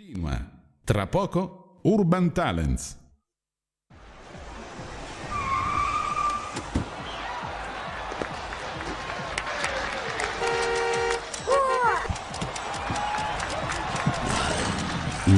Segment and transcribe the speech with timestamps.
[0.00, 0.50] Continua.
[0.82, 2.96] Tra poco Urban Talents.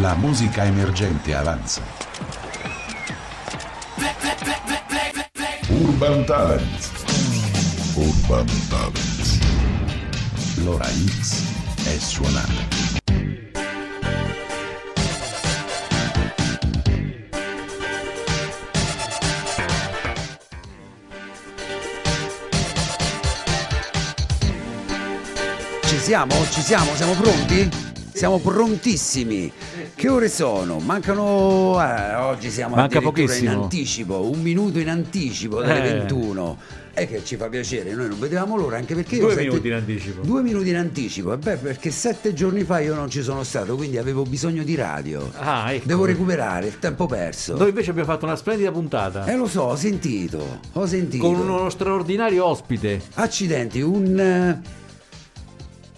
[0.01, 1.83] La musica emergente avanza.
[5.71, 6.91] Urban Talents.
[7.97, 9.39] Urban Talents.
[10.63, 12.82] L'ora X è suonata.
[26.13, 26.35] Siamo?
[26.51, 26.95] Ci siamo?
[26.95, 27.71] Siamo pronti?
[28.13, 29.51] Siamo prontissimi.
[29.95, 30.79] Che ore sono?
[30.79, 31.79] Mancano.
[31.83, 33.51] eh, oggi siamo Manca pochissimo.
[33.51, 35.93] in anticipo, un minuto in anticipo dalle Eh.
[36.01, 36.59] 21.
[36.93, 39.69] E che ci fa piacere, noi non vedevamo l'ora anche perché io Due sette- minuti
[39.69, 40.21] in anticipo.
[40.21, 43.75] Due minuti in anticipo, e beh, perché sette giorni fa io non ci sono stato,
[43.77, 45.31] quindi avevo bisogno di radio.
[45.39, 45.87] Ah, ecco.
[45.87, 47.57] Devo recuperare il tempo perso.
[47.57, 51.25] Noi invece abbiamo fatto una splendida puntata Eh lo so, ho sentito, ho sentito.
[51.25, 53.01] con uno straordinario ospite.
[53.15, 54.21] Accidenti, un.
[54.21, 54.81] eh,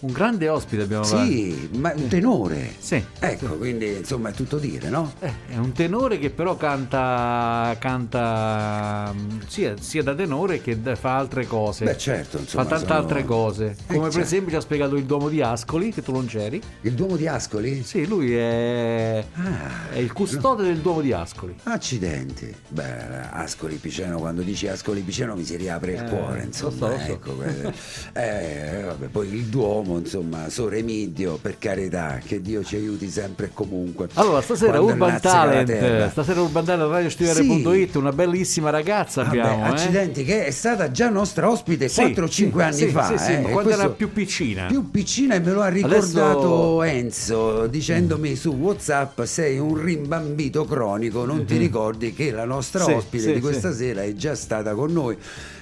[0.05, 1.24] Un grande ospite abbiamo fatto.
[1.24, 2.74] Sì, ma un tenore.
[2.78, 3.02] Sì.
[3.20, 5.14] Ecco, quindi insomma è tutto dire, no?
[5.19, 11.16] Eh, è un tenore che però canta, canta mm, sia, sia da tenore che fa
[11.16, 11.86] altre cose.
[11.86, 12.64] Beh, certo, insomma.
[12.64, 13.77] fa tante sono- altre cose.
[13.86, 14.19] Come per certo.
[14.27, 16.61] esempio ci ha spiegato il Duomo di Ascoli, che tu non c'eri.
[16.83, 17.83] Il Duomo di Ascoli?
[17.83, 21.55] Sì, lui è, Ah, è il custode del Duomo di Ascoli.
[21.62, 22.55] Accidenti.
[22.68, 26.77] Beh, Ascoli Piceno, quando dici Ascoli Piceno mi si riapre il Eh, cuore, lo insomma.
[26.77, 27.11] so, lo so.
[27.11, 27.42] Ecco,
[28.12, 33.46] eh, vabbè, poi il Duomo, insomma, Sore Midio, per carità, che Dio ci aiuti sempre
[33.46, 34.08] e comunque.
[34.14, 37.96] Allora, stasera Urban Talent, stasera Urban Talent radiostivere.it, Sì.
[37.98, 39.64] una bellissima ragazza Vabbè, abbiamo.
[39.66, 39.68] eh.
[39.68, 42.28] accidenti, che è stata già nostra ospite Sì, 4-5
[42.72, 43.28] sì, anni fa.
[43.28, 44.66] eh, quando era più piccina.
[44.66, 50.64] più piccina e me lo ha ricordato Adesso- Enzo dicendomi su Whatsapp sei un rimbambito
[50.64, 52.94] cronico, non ti ricordi che la nostra Mhm.
[52.94, 55.16] Ospite di questa sera è già stata con noi.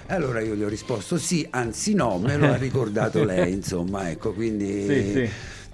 [0.09, 4.33] Allora io gli ho risposto sì, anzi no, me lo ha ricordato lei, insomma, ecco,
[4.33, 5.31] quindi Sì, sì.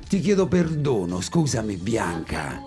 [0.08, 2.62] ti chiedo perdono, scusami Bianca.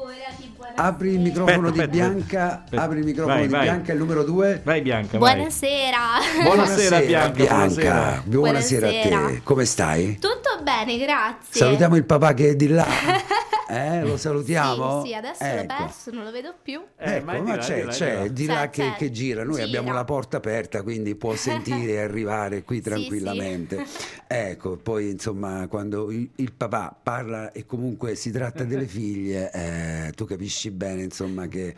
[0.73, 2.81] Apri il microfono Aspetta, di aspetta, Bianca, aspetta.
[2.83, 3.61] apri il microfono Vai, di vai.
[3.63, 4.61] Bianca, il numero 2.
[4.63, 5.33] Vai Bianca, vai.
[5.35, 5.97] Buonasera.
[6.43, 8.21] Buonasera, Bianca, buonasera.
[8.25, 9.27] buonasera a Buonasera.
[9.27, 9.41] te.
[9.43, 10.13] Come stai?
[10.19, 11.59] Tutto bene, grazie.
[11.59, 12.87] Salutiamo il papà che è di là.
[13.71, 15.01] Eh, lo salutiamo?
[15.01, 15.75] Sì, sì, adesso l'ho Ecco.
[15.77, 16.81] perso, non lo vedo più.
[16.97, 18.53] Eh, ecco, ma là, c'è, di là, c'è, di là.
[18.55, 18.95] C'è, che, c'è.
[18.97, 19.43] che gira.
[19.43, 19.65] Noi Gira.
[19.65, 23.85] abbiamo la porta aperta, quindi può sentire e arrivare qui Sì, tranquillamente.
[24.27, 30.11] Ecco, poi insomma, quando il, il papà parla e comunque si tratta delle figlie, eh,
[30.15, 31.73] tu capisci bene, insomma, che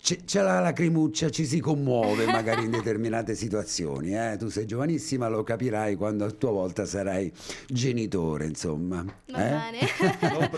[0.00, 4.16] c'è, c'è la lacrimuccia, ci si commuove magari in determinate situazioni.
[4.16, 4.36] eh.
[4.38, 7.32] Tu sei giovanissima, lo capirai quando a tua volta sarai
[7.66, 9.04] genitore, insomma.
[9.26, 9.70] Va eh?
[9.72, 10.48] bene.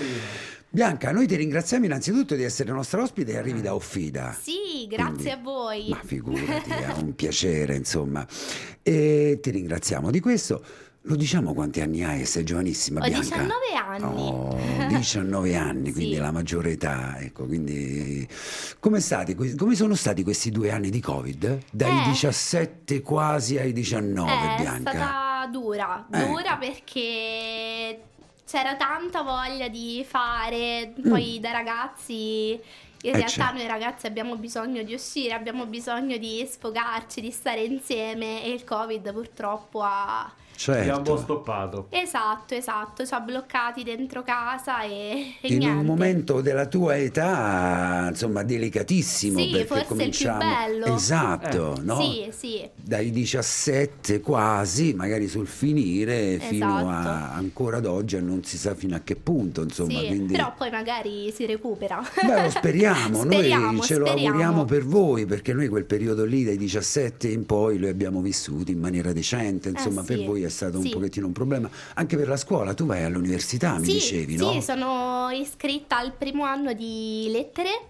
[0.72, 4.36] Bianca, noi ti ringraziamo innanzitutto di essere nostra ospite e arrivi da Offida.
[4.40, 5.88] Sì, grazie Quindi- a voi.
[5.88, 8.24] Ma figurati, è un piacere, insomma.
[8.80, 10.62] E ti ringraziamo di questo.
[11.04, 12.24] Lo diciamo quanti anni hai?
[12.24, 13.20] Sei giovanissima, Ho Bianca.
[13.20, 14.28] 19 anni.
[14.28, 16.20] Oh, 19 anni, quindi Sì.
[16.20, 18.28] la maggiore età, ecco, quindi
[18.78, 21.58] come, stati, come sono stati questi due anni di Covid?
[21.72, 22.10] Dai Eh.
[22.10, 24.90] 17 quasi ai 19, Eh, è Bianca.
[24.92, 26.26] stata dura, Ecco.
[26.28, 28.00] dura perché
[28.50, 31.08] c'era tanta voglia di fare, Mm.
[31.08, 32.60] poi da ragazzi
[33.02, 33.52] in Eh, realtà certo.
[33.58, 38.64] noi ragazzi abbiamo bisogno di uscire, abbiamo bisogno di sfogarci, di stare insieme e il
[38.64, 40.30] Covid purtroppo ha...
[40.68, 41.22] Abbiamo un po' Certo.
[41.22, 41.86] stoppato.
[41.90, 45.78] Esatto, esatto, ci ha bloccati dentro casa e, e In niente.
[45.80, 50.84] un momento della tua età, insomma, delicatissimo Sì, perché forse il più cominciamo bello.
[50.94, 51.80] Esatto, Eh.
[51.82, 52.00] no?
[52.00, 52.68] Sì, sì.
[52.74, 57.34] Dai 17 quasi, magari sul finire, fino a Esatto.
[57.38, 60.52] ancora ad oggi e non si sa fino a che punto, insomma, sì, quindi però
[60.56, 62.00] poi magari si recupera.
[62.26, 64.28] Beh, lo speriamo, noi Speriamo, ce lo speriamo.
[64.28, 68.70] auguriamo per voi, perché noi quel periodo lì dai 17 in poi lo abbiamo vissuto
[68.70, 70.90] in maniera decente, insomma, Eh, per sì, voi è stato un sì.
[70.90, 74.60] pochettino un problema, anche per la scuola, tu vai all'università, mi sì, dicevi, sì, no?
[74.60, 77.88] sono iscritta al primo anno di lettere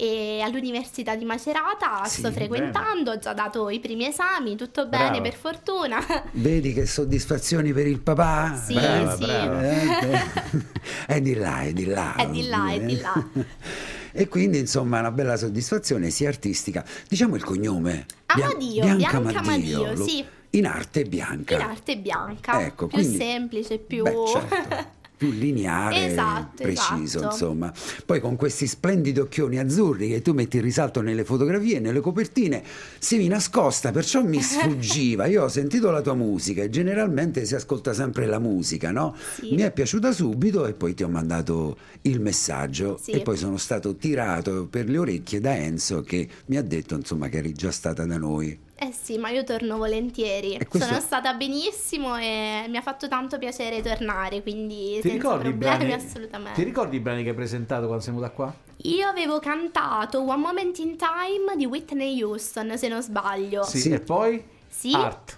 [0.00, 5.10] e all'Università di Macerata Sì, sto frequentando, ho già dato i primi esami, tutto Brava.
[5.10, 5.98] bene per fortuna.
[6.32, 8.56] Vedi che soddisfazioni per il papà?
[8.56, 9.24] Sì, Brava, sì.
[9.24, 9.58] brava.
[11.10, 12.14] Eh, è di là, è di là.
[12.14, 13.28] È di là, è di là.
[14.12, 16.84] E quindi insomma una bella soddisfazione sia artistica.
[17.08, 18.06] Diciamo il cognome.
[18.34, 20.24] Bian- Amadio, Bianca Amadio, lo- sì.
[20.50, 21.54] In arte bianca.
[21.54, 24.02] In arte bianca, Ecco, più quindi- semplice, più...
[24.02, 24.98] Beh, certo.
[25.20, 27.24] più lineare, Esatto, preciso, esatto.
[27.34, 27.70] insomma.
[28.06, 32.00] Poi con questi splendidi occhioni azzurri che tu metti in risalto nelle fotografie e nelle
[32.00, 32.62] copertine,
[32.98, 35.26] sei nascosta, perciò mi sfuggiva.
[35.26, 39.14] Io ho sentito la tua musica e generalmente si ascolta sempre la musica, no?
[39.34, 39.54] Sì.
[39.54, 43.10] Mi è piaciuta subito e poi ti ho mandato il messaggio Sì.
[43.10, 47.28] e poi sono stato tirato per le orecchie da Enzo che mi ha detto insomma
[47.28, 48.58] che eri già stata da noi.
[48.82, 50.56] Eh sì, ma io torno volentieri.
[50.66, 55.48] Questo- Sono stata benissimo e mi ha fatto tanto piacere tornare, quindi Ti senza ricordi,
[55.48, 56.52] i problemi brani, assolutamente.
[56.54, 58.54] ti ricordi i brani che hai presentato quando sei venuta qua?
[58.84, 63.64] Io avevo cantato One Moment in Time di Whitney Houston, se non sbaglio.
[63.64, 63.80] Sì.
[63.80, 63.90] Sì.
[63.90, 64.42] E poi?
[64.66, 64.92] Sì.
[64.94, 65.36] Art.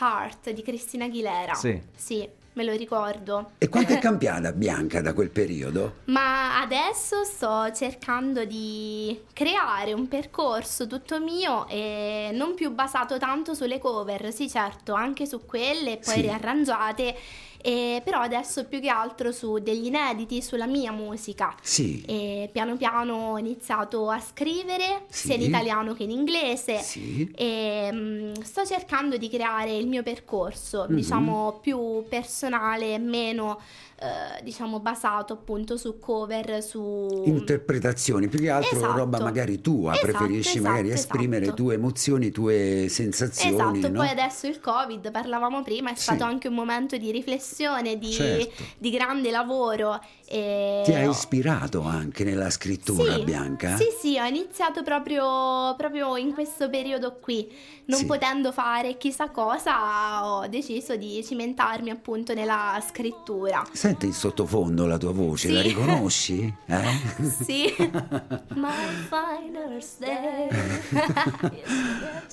[0.00, 1.54] Heart di Cristina Aguilera.
[1.54, 1.80] Sì.
[1.94, 3.52] Sì, me lo ricordo.
[3.58, 5.96] E quanto è cambiata Bianca da quel periodo?
[6.04, 13.54] Ma adesso sto cercando di creare un percorso tutto mio e non più basato tanto
[13.54, 16.20] sulle cover, sì certo, anche su quelle poi Sì.
[16.22, 17.16] riarrangiate,
[17.62, 21.54] e però adesso più che altro su degli inediti, sulla mia musica.
[21.62, 22.02] Sì.
[22.06, 25.26] E piano piano ho iniziato a scrivere Sì.
[25.28, 26.78] sia in italiano che in inglese.
[26.78, 27.30] Sì.
[27.34, 30.94] E mm, sto cercando di creare il mio percorso, Mhm.
[30.94, 33.60] diciamo più personale, meno
[34.02, 38.96] eh, diciamo basato appunto su cover, su Interpretazioni, più che altro Esatto.
[38.98, 41.62] roba magari tua, Esatto, preferisci magari esatto, esprimere esatto.
[41.62, 43.98] tue emozioni, tue sensazioni, Esatto, no?
[44.00, 46.02] poi adesso il Covid, parlavamo prima, è Sì.
[46.02, 48.62] stato anche un momento di riflessione, di, Certo.
[48.78, 50.00] di grande lavoro.
[50.26, 53.76] E Ti ha ispirato anche nella scrittura, Sì, Bianca?
[53.76, 57.46] Sì, sì, ho iniziato proprio, proprio in questo periodo qui.
[57.84, 58.06] Non Sì.
[58.06, 63.62] potendo fare chissà cosa, ho deciso di cimentarmi appunto nella scrittura.
[63.72, 65.54] Senti in sottofondo la tua voce, Sì.
[65.54, 66.54] la riconosci?
[66.66, 66.80] Eh?
[67.44, 67.74] Sì.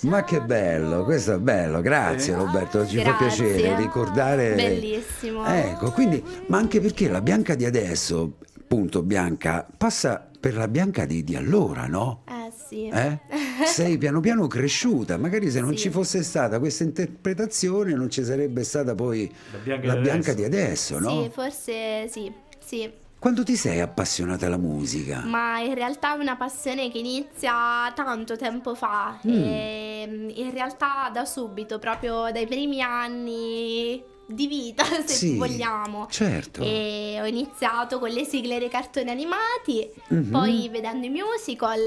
[0.02, 2.36] Ma che bello, questo è bello, grazie.
[2.36, 3.46] Roberto, ci fa Grazie.
[3.54, 4.54] piacere ricordare.
[4.56, 5.46] Bellissimo.
[5.46, 8.38] Ecco, quindi, ma anche perché la Bianca di adesso,
[8.72, 12.22] appunto Bianca, passa per la Bianca di, di allora, no?
[12.28, 12.88] Eh sì.
[12.88, 13.18] Eh?
[13.66, 15.78] Sei piano piano cresciuta, magari se non Sì.
[15.78, 20.32] ci fosse stata questa interpretazione non ci sarebbe stata poi La Bianca la di Bianca
[20.32, 20.36] adesso.
[20.36, 21.24] di adesso, no?
[21.24, 22.32] Sì, forse sì,
[22.64, 22.92] sì.
[23.18, 25.24] Quando ti sei appassionata alla musica?
[25.26, 29.20] Ma in realtà è una passione che inizia tanto tempo fa.
[29.28, 29.32] Mm.
[29.34, 36.08] E mm, in realtà da subito, proprio dai primi anni di vita, se Sì, vogliamo.
[36.10, 36.62] Certo.
[36.62, 40.30] E ho iniziato con le sigle dei cartoni animati, Mhm.
[40.30, 41.82] poi vedendo i musical,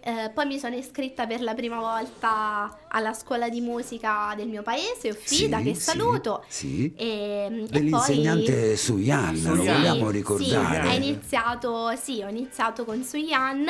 [0.00, 4.62] eh, poi mi sono iscritta per la prima volta alla scuola di musica del mio
[4.62, 6.44] paese, Uffida, Sì, che sì, saluto.
[6.48, 6.92] Sì.
[6.94, 9.76] E, e Dell'insegnante Suyan, lo Suyan.
[9.76, 10.82] vogliamo sì, ricordare.
[10.82, 13.66] Sì, ho iniziato, sì, ho iniziato con Suyan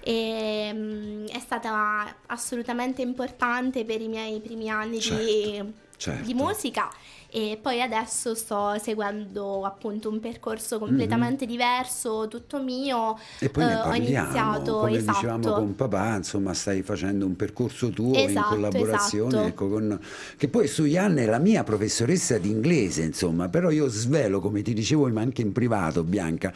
[0.00, 5.62] e mm, è stata assolutamente importante per i miei primi anni di,
[5.96, 6.24] certo.
[6.24, 6.88] di musica
[7.30, 13.14] e poi adesso sto seguendo appunto un percorso completamente diverso, tutto mio.
[13.14, 13.18] Mhm.
[13.40, 15.12] E poi Eh, ho iniziato, come esatto.
[15.12, 19.46] dicevamo con papà, insomma stai facendo un percorso tuo in Esatto, collaborazione esatto.
[19.48, 20.00] ecco, con...
[20.36, 24.72] che poi Suyan è la mia professoressa di inglese, insomma, però io svelo, come ti
[24.72, 26.52] dicevo ma anche in privato, Bianca,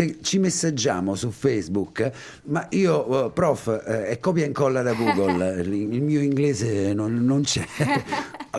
[0.00, 2.10] che ci messaggiamo su Facebook,
[2.44, 6.94] ma io, eh, prof, eh, è copia e incolla da Google, il il mio inglese
[6.94, 7.66] non, non c'è,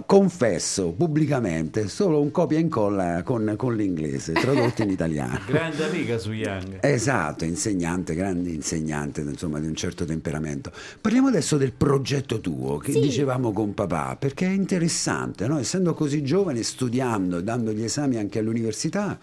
[0.05, 5.39] confesso pubblicamente, solo un copia e incolla con, con l'inglese, tradotto in italiano.
[5.47, 6.77] Grande amica su Young.
[6.81, 10.71] Esatto, insegnante, grande insegnante, insomma, di un certo temperamento.
[11.01, 12.99] Parliamo adesso del progetto tuo, che Sì.
[12.99, 15.57] dicevamo con papà, perché è interessante, no?
[15.57, 19.17] Essendo così giovane, studiando, dando gli esami anche all'università.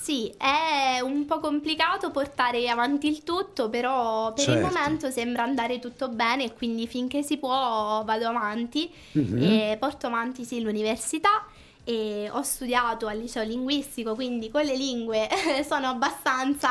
[0.00, 4.74] Sì, è un po' complicato portare avanti il tutto, però per il Certo.
[4.74, 9.42] momento sembra andare tutto bene e quindi finché si può vado avanti Mhm.
[9.42, 11.44] e porto avanti sì l'università
[11.84, 15.28] e ho studiato al liceo linguistico, quindi con le lingue
[15.68, 16.68] sono abbastanza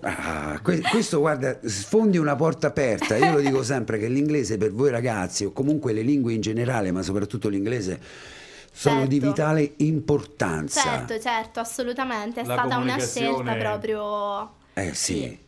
[0.00, 3.16] Ah, que- questo guarda, sfondi una porta aperta.
[3.16, 6.92] Io lo dico sempre che l'inglese per voi ragazzi, o comunque le lingue in generale,
[6.92, 7.98] ma soprattutto l'inglese,
[8.76, 9.26] sono di Certo.
[9.28, 10.82] vitale importanza.
[10.82, 15.38] Certo, certo, assolutamente, è La stata una scelta proprio Eh sì, sì.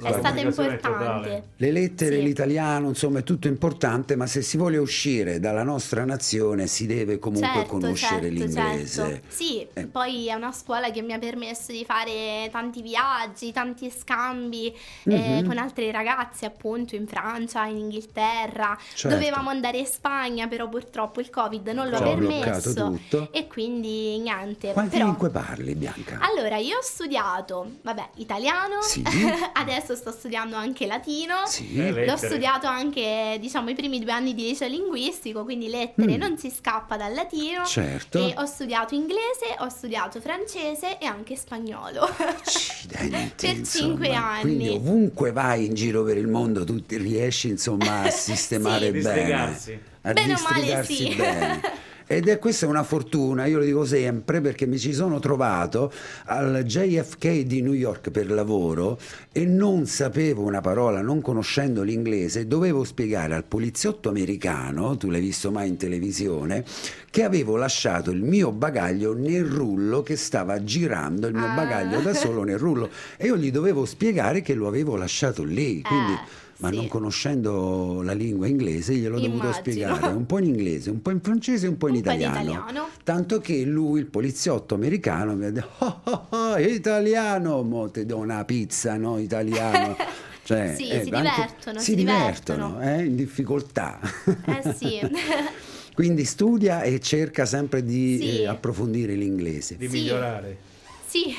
[0.00, 1.44] La è stata importante.
[1.56, 2.22] Le lettere, Sì.
[2.22, 7.18] l'italiano, insomma, è tutto importante, ma se si vuole uscire dalla nostra nazione si deve
[7.20, 9.02] comunque Certo, conoscere certo, l'inglese.
[9.08, 9.26] certo.
[9.28, 9.86] Sì, Eh.
[9.86, 15.40] poi è una scuola che mi ha permesso di fare tanti viaggi, tanti scambi eh,
[15.40, 15.46] Mhm.
[15.46, 18.76] con altri ragazzi, appunto in Francia, in Inghilterra.
[18.94, 19.16] Certo.
[19.16, 22.72] Dovevamo andare in Spagna, però purtroppo il Covid non lo ha permesso.
[22.74, 23.28] tutto.
[23.32, 24.72] E quindi niente.
[24.72, 25.06] Quante però...
[25.10, 26.18] lingue parli, Bianca?
[26.20, 29.02] Allora, io ho studiato, vabbè, italiano, Sì.
[29.52, 31.46] adesso sto studiando anche latino.
[31.46, 31.76] Sì.
[31.76, 32.16] L'ho lettere.
[32.16, 36.20] studiato anche, diciamo, i primi due anni di liceo linguistico, quindi lettere Mm.
[36.20, 37.64] non si scappa dal latino.
[37.64, 38.18] Certo.
[38.18, 42.00] E ho studiato inglese, ho studiato francese e anche spagnolo.
[42.00, 43.64] Accidenti, Per insomma.
[43.86, 44.40] cinque anni.
[44.40, 49.00] Quindi ovunque vai in giro per il mondo tu ti riesci insomma a sistemare Sì.
[49.00, 49.82] bene.
[50.06, 51.14] A Bene o male, districarsi sì.
[51.14, 51.60] bene.
[52.06, 55.90] Ed è questa è una fortuna, io lo dico sempre perché mi ci sono trovato
[56.26, 58.98] al JFK di New York per lavoro
[59.32, 65.20] e non sapevo una parola, non conoscendo l'inglese, dovevo spiegare al poliziotto americano, tu l'hai
[65.22, 66.62] visto mai in televisione,
[67.10, 71.54] che avevo lasciato il mio bagaglio nel rullo che stava girando il mio Ah.
[71.54, 75.80] bagaglio da solo nel rullo e io gli dovevo spiegare che lo avevo lasciato lì,
[75.80, 76.74] quindi Eh, ma sì.
[76.76, 79.52] non conoscendo la lingua inglese gliel'ho dovuto Immagino.
[79.52, 82.10] spiegare un po' in inglese, un po' in francese e un po' in Un po'
[82.10, 82.50] in italiano.
[82.52, 82.88] italiano.
[83.02, 88.06] Tanto che lui, il poliziotto americano, mi ha detto: "Oh, oh, oh, italiano, mo ti
[88.06, 89.18] do una pizza, no?
[89.18, 89.96] Italiano.
[90.44, 92.82] Cioè, Sì, eh, si divertono, si si divertono, divertono.
[92.98, 93.98] eh, in difficoltà.
[94.44, 95.00] Eh sì.
[95.94, 98.40] Quindi studia e cerca sempre di Sì.
[98.42, 99.76] eh, approfondire l'inglese.
[99.78, 99.96] Di Sì.
[100.00, 100.58] migliorare.
[101.06, 101.34] sì.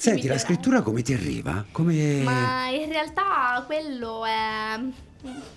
[0.00, 1.62] Senti, la scrittura come ti arriva?
[1.70, 2.22] Come...
[2.22, 4.80] Ma in realtà quello è...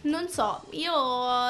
[0.01, 0.91] Non so, io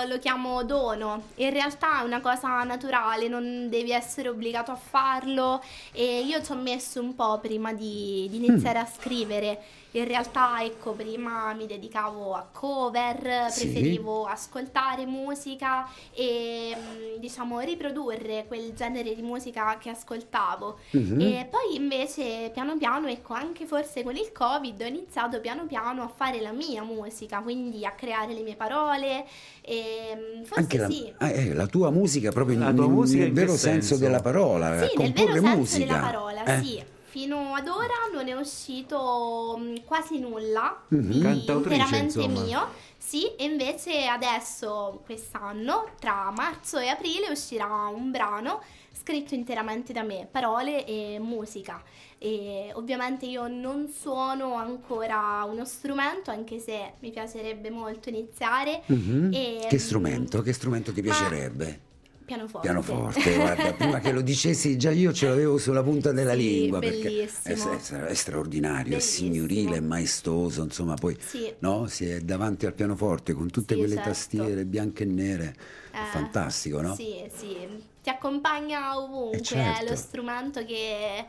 [0.08, 5.64] lo chiamo dono, in realtà è una cosa naturale, non devi essere obbligato a farlo
[5.92, 9.60] e io ci ho messo un po' prima di, di iniziare a scrivere.
[9.96, 13.66] In realtà, ecco, prima mi dedicavo a cover, Sì.
[13.70, 20.80] preferivo ascoltare musica e mm, diciamo riprodurre quel genere di musica che ascoltavo.
[20.92, 21.22] Mhm.
[21.22, 26.02] E poi invece piano piano, ecco, anche forse con il Covid ho iniziato piano piano
[26.02, 29.26] a fare la mia musica, quindi a creare le mie parole
[29.62, 31.14] e mm, forse Anche la, sì.
[31.18, 33.98] ah, eh, la tua musica proprio La in- tua musica nel in vero senso senso?
[33.98, 35.86] della parola, Sì, nel vero senso musica.
[35.86, 36.64] della parola, Eh?
[36.64, 36.84] sì.
[37.14, 41.12] Fino ad ora non è uscito mm, quasi nulla Mhm.
[41.12, 42.42] di interamente insomma.
[42.42, 42.68] mio.
[42.98, 50.02] Sì, e invece adesso, quest'anno, tra marzo e aprile, uscirà un brano scritto interamente da
[50.02, 51.84] me, parole e musica.
[52.18, 58.82] E ovviamente io non suono ancora uno strumento, anche se mi piacerebbe molto iniziare.
[58.88, 59.30] Mhm.
[59.32, 60.42] E, Che strumento?
[60.42, 61.92] Che strumento ti ma- piacerebbe?
[62.26, 62.68] Pianoforte.
[62.68, 66.82] Pianoforte, guarda, prima che lo dicessi già io ce l'avevo sulla punta della Sì, lingua
[66.82, 67.10] perché
[67.42, 67.72] è, bellissimo.
[67.72, 68.96] è- è straordinario, Bellissimo.
[68.96, 71.54] è signorile, è maestoso, insomma poi Sì.
[71.60, 74.10] no, si è davanti al pianoforte con tutte Sì, quelle certo.
[74.10, 75.56] tastiere bianche e nere,
[75.92, 76.94] è Eh, fantastico, no?
[76.96, 77.56] Sì, sì,
[78.02, 79.80] ti accompagna ovunque, Eh, certo.
[79.86, 81.26] è lo strumento che...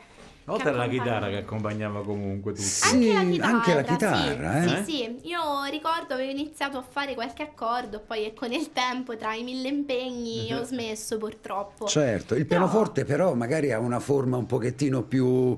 [0.46, 1.02] Oltre che alla accompagna.
[1.14, 2.66] chitarra che accompagnava comunque tutto.
[2.66, 4.84] Sì, Anche la chitarra, anche la chitarra, sì, eh?
[4.84, 5.28] sì, sì.
[5.28, 5.38] Io
[5.70, 10.52] ricordo avevo iniziato a fare qualche accordo, poi ecco nel tempo tra i mille impegni
[10.52, 11.86] ho smesso purtroppo.
[11.86, 15.56] Certo, il Però- pianoforte però magari ha una forma un pochettino più...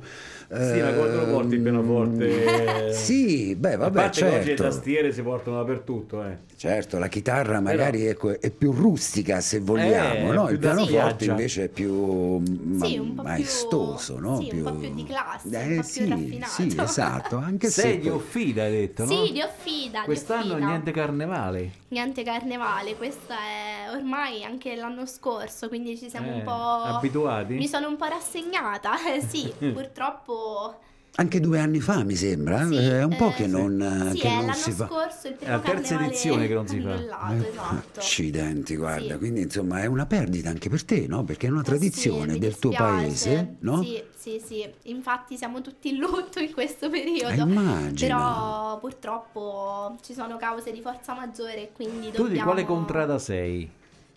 [0.48, 2.92] Sì, ma quando lo porti il pianoforte?
[2.94, 4.62] Sì, beh, A vabbè, parte che oggi le certo.
[4.62, 6.36] tastiere si portano dappertutto, eh.
[6.56, 10.44] Certo, la chitarra magari ecco, è più rustica se vogliamo, Eh, no?
[10.44, 11.30] più Il pianoforte spiaggia.
[11.32, 14.40] invece è più ma- Sì, un po' più- maestoso, no?
[14.40, 16.52] sì, un po' più di classe, un Eh, po' più sì, raffinato.
[16.52, 19.10] Sì, esatto, anche se Sei di Offida, hai detto, no?
[19.26, 20.66] Sì, di Offida, di Quest'anno Offida.
[20.66, 21.70] niente carnevale.
[21.88, 27.54] Niente carnevale, questo è ormai anche l'anno scorso, quindi ci siamo Eh, un po' abituati?
[27.54, 30.80] Mi sono un po' rassegnata, eh, sì, purtroppo
[31.18, 34.18] anche due anni fa mi sembra, Sì, è un po' eh, che non, eh, Sì,
[34.18, 34.86] che è non l'anno si fa.
[34.86, 36.94] scorso il È primo la terza edizione che non si fa.
[36.96, 38.00] Eh, esatto.
[38.00, 39.18] Accidenti, guarda, Sì.
[39.18, 41.24] quindi insomma è una perdita anche per te, no?
[41.24, 43.82] Perché è una Eh tradizione del tuo paese, no?
[43.82, 47.42] Sì, sì, sì, infatti siamo tutti in lutto in questo periodo.
[47.42, 47.94] Eh, immagino.
[47.94, 52.32] Però purtroppo ci sono cause di forza maggiore e quindi Tu dobbiamo...
[52.32, 53.70] di quale contrada sei?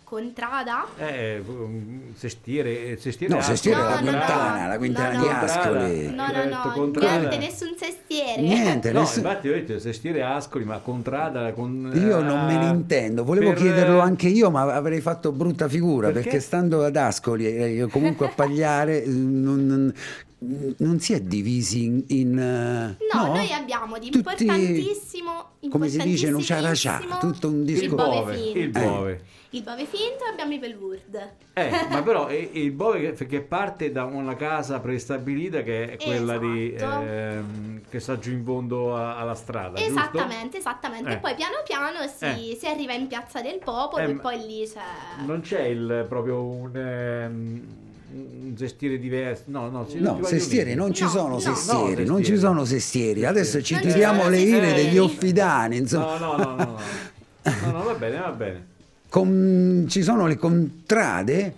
[0.10, 0.88] Contrada?
[0.98, 1.40] Eh,
[2.16, 3.56] sestiere, sestiere No, Ascoli.
[3.58, 4.68] Sestiere No, la no, no, quintana, no.
[4.68, 5.32] la quintana No, di no.
[5.38, 5.78] Ascoli.
[5.80, 8.42] No, Eh, no, detto no, niente, nessun sestiere.
[8.42, 11.92] Niente, No, nessun- infatti ho detto sestiere Ascoli, ma contrada con...
[11.94, 15.68] Io non me ne ah, intendo, volevo per- chiederlo anche io, ma avrei fatto brutta
[15.70, 16.24] figura Perché?
[16.24, 19.94] perché, stando ad Ascoli io comunque a Pagliare eh, non, non-
[20.78, 22.04] non si è divisi in...
[22.08, 26.72] in, eh, No, noi abbiamo di tutti- importantissimo, come si dice, non c'era
[27.20, 27.96] tutto un Il discorso.
[27.96, 29.22] bove bove, il bove.
[29.52, 31.30] Il bove finto e abbiamo i pelwurd.
[31.54, 35.98] Eh, ma però è il bove che, che parte da una casa prestabilita che è
[35.98, 37.04] quella di, Esatto.
[37.06, 39.92] ehm, che sta giù in fondo a- alla strada, giusto?
[39.92, 41.10] Esattamente, esattamente.
[41.10, 41.14] Eh.
[41.14, 42.58] E poi piano piano si, Eh.
[42.60, 44.82] si arriva in Piazza del Popolo Eh, e poi lì c'è...
[45.26, 47.68] Non c'è il, proprio un, ehm,
[48.12, 50.76] un sestiere diverso, no, no, No, sestieri, dire.
[50.76, 51.40] non ci No, sono no.
[51.40, 52.40] sestieri, No, non ci sestieri.
[52.40, 53.26] sono sestieri.
[53.26, 54.84] Adesso ci Non tiriamo le ire sestieri.
[54.90, 56.18] degli offidani, insomma.
[56.20, 56.78] No, no, no, no.
[57.42, 58.68] No, no, va bene, va bene.
[59.10, 61.54] Con- ci sono le contrade,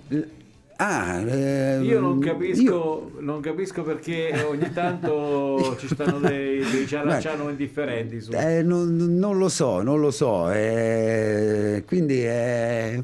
[0.84, 6.88] Ah, eh, Io non io- capisco, non capisco perché ogni tanto ci stanno dei, dei
[6.88, 8.32] ciaracciano indifferenti su.
[8.34, 10.50] Eh, non, non lo so, non lo so.
[10.52, 13.04] eh, quindi eh,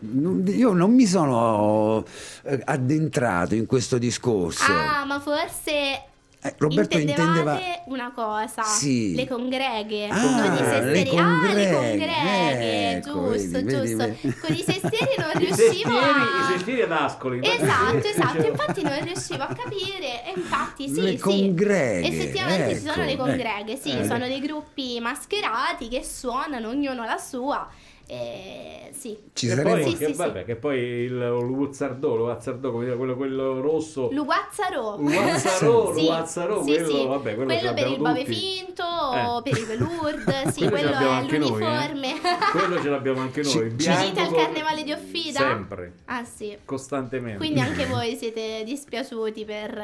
[0.00, 2.04] io non mi sono
[2.44, 4.70] eh, addentrato in questo discorso.
[4.70, 6.02] Ah, ma forse
[6.40, 7.82] Eh, Roberto intendevate intendeva...
[7.86, 9.12] una cosa, Sì.
[9.16, 11.10] le congreghe, Ah, non i sestieri.
[11.10, 13.96] le Ah, le congreghe, ecco, giusto, vedi, vedi, giusto.
[13.96, 14.34] vedi.
[14.38, 16.46] Con i sestieri non I riuscivo i a...
[16.52, 17.40] sestieri ad Ascoli.
[17.42, 21.18] Esatto, esatto, Dicevo- infatti non riuscivo a capire e infatti sì, Le sì.
[21.18, 24.04] congreghe, Effettivamente ci sono ecco, le congreghe, sì, eh.
[24.04, 27.68] sono dei gruppi mascherati che suonano ognuno la sua.
[28.10, 29.16] E sì.
[29.34, 29.70] Ci Che saremo...
[29.74, 34.08] poi, Sì, che, sì, vabbè, che poi il Luzzardò, Luzzardò, come dire, quello, quello rosso.
[34.10, 34.96] Luazzarò,
[35.94, 37.06] Sì, Luazzarò, sì, quello, sì.
[37.06, 38.34] vabbè, quello, Quello per il tutti.
[38.34, 38.82] finto,
[39.14, 39.42] Eh.
[39.50, 41.50] per i velourd, sì, Quello ce quello l'abbiamo è anche noi, eh.
[41.50, 42.14] l'uniforme.
[42.50, 43.50] Quello ce l'abbiamo anche noi.
[43.52, 45.38] Ci- unite al carnevale di Offida?
[45.40, 46.56] Sempre, Ah sì.
[46.64, 47.36] costantemente.
[47.38, 49.80] Quindi anche voi siete dispiaciuti per,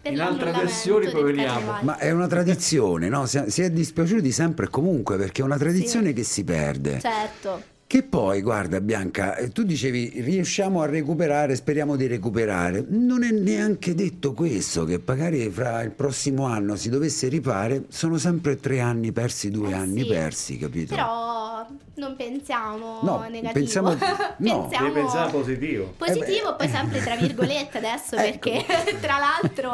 [0.00, 1.76] per In altre versioni poi veniamo.
[1.82, 3.26] Ma è una tradizione, no?
[3.26, 6.98] Si si è dispiaciuti sempre e comunque perché è una tradizione che si perde.
[6.98, 7.57] Certo.
[7.88, 12.84] Che poi, guarda Bianca, eh, tu dicevi riusciamo a recuperare, speriamo di recuperare.
[12.86, 18.18] Non è neanche detto questo, che magari fra il prossimo anno si dovesse ripare, sono
[18.18, 20.06] sempre tre anni persi, due Eh, anni sì.
[20.06, 20.94] persi, capito?
[20.94, 23.52] Però non pensiamo No, negativo.
[23.54, 23.94] pensiamo-
[24.36, 24.68] no.
[24.70, 25.94] Devi pensare positivo.
[25.96, 28.50] positivo, Eh poi sempre tra virgolette adesso Ecco.
[28.50, 28.64] perché
[29.00, 29.72] tra l'altro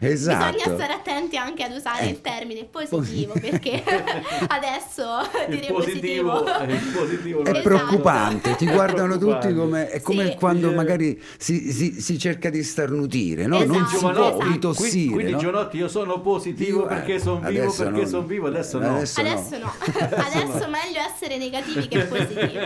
[0.00, 0.52] Esatto.
[0.56, 2.20] bisogna stare attenti anche ad usare il Ecco.
[2.28, 3.84] termine positivo perché
[4.48, 5.04] adesso
[5.48, 6.42] Il dire positivo,
[6.92, 7.68] positivo eh, non È Esatto.
[7.68, 10.36] preoccupante, ti guardano tutti come, è come Sì.
[10.36, 13.58] quando magari si, si- si cerca di starnutire, no?
[13.64, 14.42] non Esatto, si può esatto.
[14.42, 14.88] ritossire.
[14.90, 15.38] Quindi, quindi no?
[15.38, 18.06] Giovanotti, io sono positivo Io, eh, perché sono vivo, perché no.
[18.06, 18.96] sono vivo, adesso no.
[18.96, 22.58] Adesso- adesso no, adesso meglio essere negativi che positivi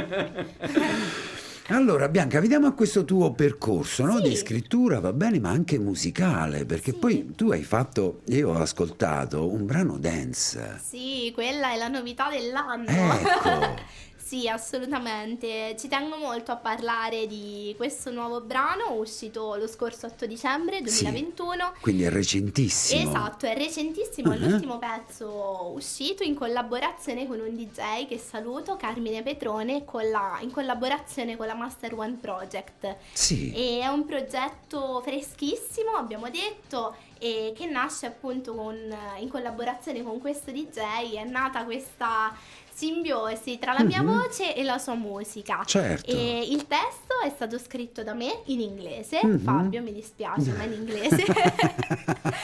[1.72, 4.16] Allora, Bianca, vediamo a questo tuo percorso no?
[4.16, 4.22] Sì.
[4.30, 6.96] di scrittura, va bene, ma anche musicale, perché Sì.
[6.98, 10.80] poi tu hai fatto, io ho ascoltato un brano dance.
[10.84, 13.74] sì quella è la novità dell'anno Ecco.
[14.30, 15.74] Sì, assolutamente.
[15.76, 21.02] Ci tengo molto a parlare di questo nuovo brano uscito lo scorso 8 dicembre Sì.
[21.02, 21.72] 2021.
[21.80, 23.08] Quindi è recentissimo.
[23.10, 24.38] Esatto, è recentissimo, è Ah.
[24.38, 31.36] l'ultimo pezzo uscito in collaborazione con un DJ che saluto, Carmine Petrone, la- in collaborazione
[31.36, 32.98] con la Master One Project.
[33.12, 33.52] Sì.
[33.52, 40.20] E è un progetto freschissimo, abbiamo detto, e che nasce appunto con- in collaborazione con
[40.20, 41.16] questo DJ.
[41.16, 42.32] È nata questa
[42.80, 44.06] simbiosi tra la mia Mhm.
[44.06, 45.62] voce e la sua musica.
[45.66, 46.10] Certo.
[46.10, 49.20] E il testo è stato scritto da me in inglese.
[49.22, 49.38] Mhm.
[49.40, 51.24] Fabio, mi dispiace, ma in inglese.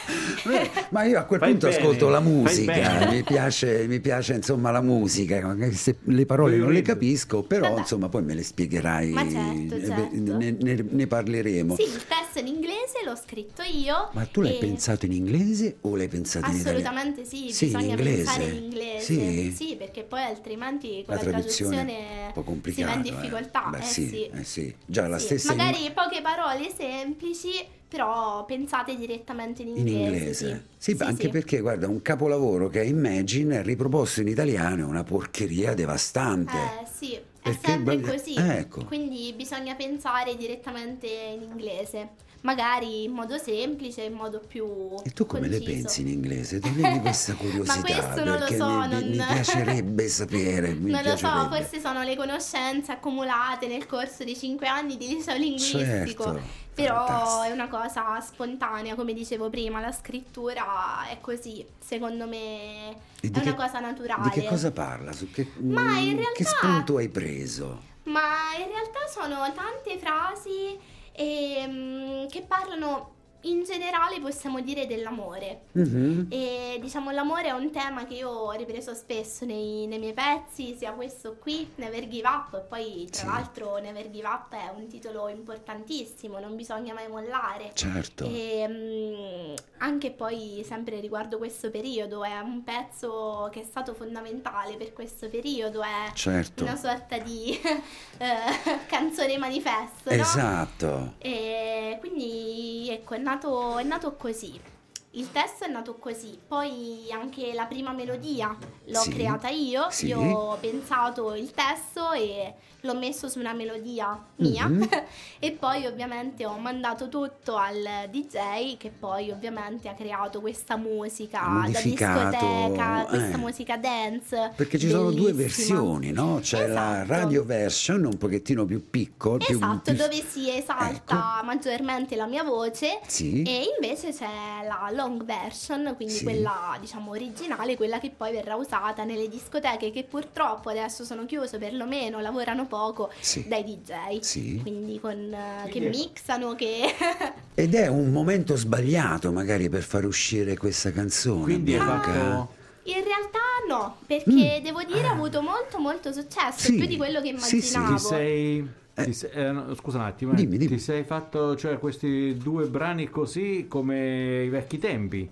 [0.91, 4.71] Ma io a quel Fai punto bene, ascolto la musica, mi piace, mi piace insomma
[4.71, 7.81] la musica, se le parole non le capisco, però Vabbè.
[7.81, 10.09] insomma poi me le spiegherai, Ma certo, eh, certo.
[10.37, 11.75] Ne, ne- ne parleremo.
[11.75, 14.11] sì, il testo è in inglese, l'ho scritto io.
[14.13, 16.79] Ma tu l'hai e- pensato in inglese o l'hai pensato in italiano?
[16.89, 18.17] Assolutamente sì, Sì, in bisogna inglese.
[18.25, 19.05] pensare in inglese.
[19.53, 19.75] Sì?
[19.77, 22.87] perché poi altrimenti con La la, traduzione traduzione è un po' si complicato.
[22.87, 23.03] va in eh.
[23.11, 23.69] difficoltà.
[23.71, 24.31] Beh, eh, sì, sì.
[24.33, 24.75] eh sì.
[24.85, 27.51] Già la stessa in- Magari poche parole semplici,
[27.89, 30.15] però pensate direttamente in in inglese.
[30.47, 30.67] inglese.
[30.77, 35.75] Sì, anche perché guarda, un capolavoro che è Imagine riproposto in italiano è una porcheria
[35.75, 36.57] devastante.
[36.57, 38.35] Eh sì, è Perché sempre così.
[38.37, 38.85] ecco.
[38.85, 42.25] Quindi bisogna pensare direttamente in inglese.
[42.43, 44.67] Magari in modo semplice, in modo più.
[45.05, 45.73] E tu come le conciso.
[45.83, 46.61] pensi in inglese?
[46.61, 50.73] Toglimi questa curiosità questo non lo so, mi, mi- mi non- piacerebbe sapere.
[50.75, 51.57] Mi non lo so, piacerebbe.
[51.57, 56.23] forse sono le conoscenze accumulate nel corso dei cinque anni di liceo linguistico.
[56.25, 56.41] Certo,
[56.75, 57.43] Però fantastico.
[57.43, 63.31] è una cosa spontanea, come dicevo prima, la scrittura è così, secondo me è di
[63.41, 64.23] una che- cosa naturale.
[64.33, 65.13] Di che cosa parla?
[65.13, 67.83] Su che, Ma in mm, realtà- che spunto hai preso?
[68.05, 70.79] Ma in realtà sono tante frasi
[71.17, 75.67] ehm, che parlano in generale, possiamo dire, dell'amore.
[75.73, 76.27] Mhm.
[76.31, 80.75] E diciamo l'amore è un tema che io ho ripreso spesso nei, nei miei pezzi,
[80.77, 83.27] sia questo qui, Never Give Up, e poi tra Sì.
[83.27, 87.71] l'altro Never Give Up è un titolo importantissimo, non bisogna mai mollare.
[87.75, 88.25] Certo.
[88.25, 89.46] E mm,
[89.79, 95.29] anche poi sempre riguardo questo periodo, è un pezzo che è stato fondamentale per questo
[95.29, 96.63] periodo, è Certo.
[96.65, 97.59] una sorta di
[98.19, 100.23] eh, canzone manifesto, no?
[100.23, 101.15] Esatto.
[101.19, 104.75] E quindi ecco, è nato, è nato così.
[105.17, 110.09] Il testo è nato così, poi anche la prima melodia l'ho Sì, creata io, sì.
[110.09, 112.53] io ho pensato il testo e
[112.83, 114.87] l'ho messo su una melodia mia Mhm.
[115.41, 121.41] e poi ovviamente ho mandato tutto al DJ che poi ovviamente ha creato questa musica
[121.67, 123.09] da discoteca, eh.
[123.09, 124.53] questa musica dance.
[124.55, 125.81] Perché ci sono due bellissima.
[125.81, 126.39] versioni, no?
[126.43, 127.13] C'è la Esatto.
[127.21, 132.45] radio version un pochettino più piccola, più, Esatto, più- dove si esalta maggiormente la mia
[132.45, 133.05] voce Ecco.
[133.09, 133.43] Sì.
[133.43, 134.29] e invece c'è
[134.69, 136.25] la long version, quindi Sì.
[136.25, 141.59] quella diciamo originale, quella che poi verrà usata nelle discoteche che purtroppo adesso sono chiuse,
[141.59, 143.47] perlomeno lavorano poco Sì.
[143.47, 144.19] dai DJ.
[144.21, 144.59] Sì.
[144.63, 146.83] Quindi con, eh, che mixano, che
[147.55, 151.43] Ed è un momento sbagliato magari per far uscire questa canzone.
[151.43, 152.13] Quindi Bianca.
[152.13, 152.49] fatto...
[152.85, 153.39] in realtà
[153.69, 156.73] no, perché devo dire ha avuto molto molto successo, Mm.
[156.73, 156.75] Sì.
[156.77, 157.75] più di quello che Sì, sì.
[157.77, 157.97] immaginavo.
[157.97, 158.69] Ti sei...
[159.05, 160.37] ti sei- eh, no, scusa un attimo, eh.
[160.37, 160.71] Dimmi, dimmi.
[160.77, 165.29] ti sei fatto cioè, questi due brani così come i vecchi tempi?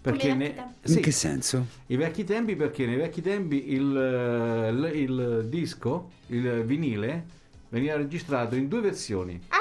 [0.00, 0.74] Perché i vecchi ne- tempi?
[0.82, 1.66] In sì, che senso?
[1.86, 7.24] i vecchi tempi perché nei vecchi tempi il, eh, il- il disco, il vinile,
[7.70, 9.40] veniva registrato in due versioni.
[9.48, 9.56] Ah,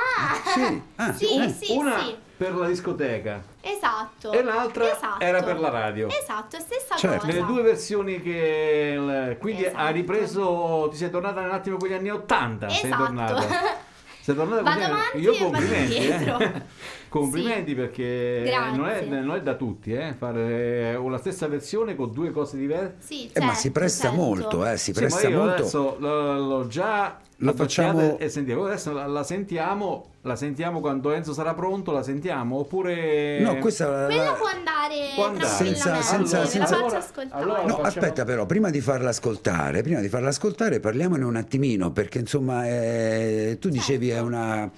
[0.54, 1.50] Sì, ah, sì, eh.
[1.50, 2.16] sì, Una sì.
[2.38, 4.32] Per la discoteca Esatto.
[4.32, 5.20] e l'altra Esatto.
[5.24, 6.08] era per la radio.
[6.08, 7.26] Esatto, stessa Certo.
[7.26, 7.32] cosa.
[7.32, 9.82] Nelle due versioni che il- quindi Esatto.
[9.84, 13.04] hai ripreso, ti sei tornata un attimo con gli anni 80, sei Esatto.
[13.04, 13.42] tornata.
[14.28, 16.62] Sei tornata Vado avanti io complimenti, eh.
[17.08, 17.76] complimenti Sì.
[17.76, 22.58] perché non è, non è da tutti eh, fare la stessa versione con due cose
[22.58, 22.96] diverse.
[23.00, 24.22] Sì, Eh, ma certo, si presta certo.
[24.22, 25.54] molto, eh, si Sì, presta ma io molto.
[25.62, 28.66] adesso l'ho già Lo abbocciata facciamo- e sentiamo.
[28.66, 33.88] Adesso la, la sentiamo, la sentiamo quando Enzo sarà pronto, la sentiamo oppure No, questa
[33.88, 35.48] la- Quella la- può andare Può andare.
[35.48, 37.44] Senza- senza- la faccio allora- ascoltare.
[37.44, 41.36] allora- No, facciamo- aspetta però, prima di farla ascoltare, prima di farla ascoltare parliamone un
[41.36, 44.26] attimino, perché insomma eh, tu dicevi è Certo.
[44.26, 44.72] una,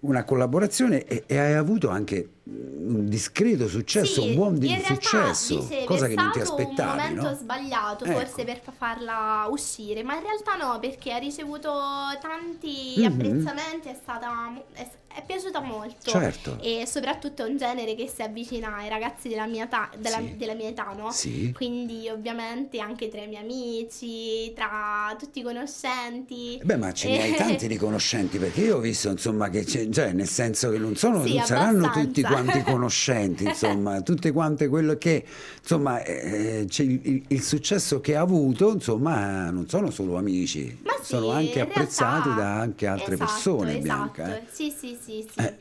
[0.00, 5.68] una collaborazione e, e hai avuto anche un discreto successo, Sì, un buon di successo,
[5.84, 7.34] cosa che non ti aspettavi, un momento no?
[7.34, 8.18] sbagliato Ecco.
[8.20, 11.72] forse per fa- farla uscire, ma in realtà no, perché ha ricevuto
[12.20, 13.04] tanti Mhm.
[13.06, 16.08] apprezzamenti, è stata è, è piaciuta molto.
[16.10, 16.58] Certo.
[16.60, 20.36] E soprattutto è un genere che si avvicina ai ragazzi della mia età, della, Sì.
[20.36, 21.10] della mia età, no?
[21.10, 21.50] Sì.
[21.52, 26.58] Quindi ovviamente anche tra i miei amici, tra tutti i conoscenti.
[26.58, 29.64] Eh Beh, ma ce ne hai Eh, tanti riconoscenti perché io ho visto insomma che
[29.66, 34.68] cioè nel senso che non, sono, Sì, non saranno tutti quanti conoscenti, insomma, tutte quante
[34.68, 35.24] quello che
[35.60, 40.92] insomma eh, c'è il, il- successo che ha avuto, insomma, non sono solo amici, Ma
[41.00, 43.82] sì, sono anche apprezzati realtà- da anche altre esatto, persone, esatto.
[43.82, 44.36] Bianca.
[44.36, 44.42] eh.
[44.50, 45.38] Sì, sì, sì, sì.
[45.40, 45.54] Eh,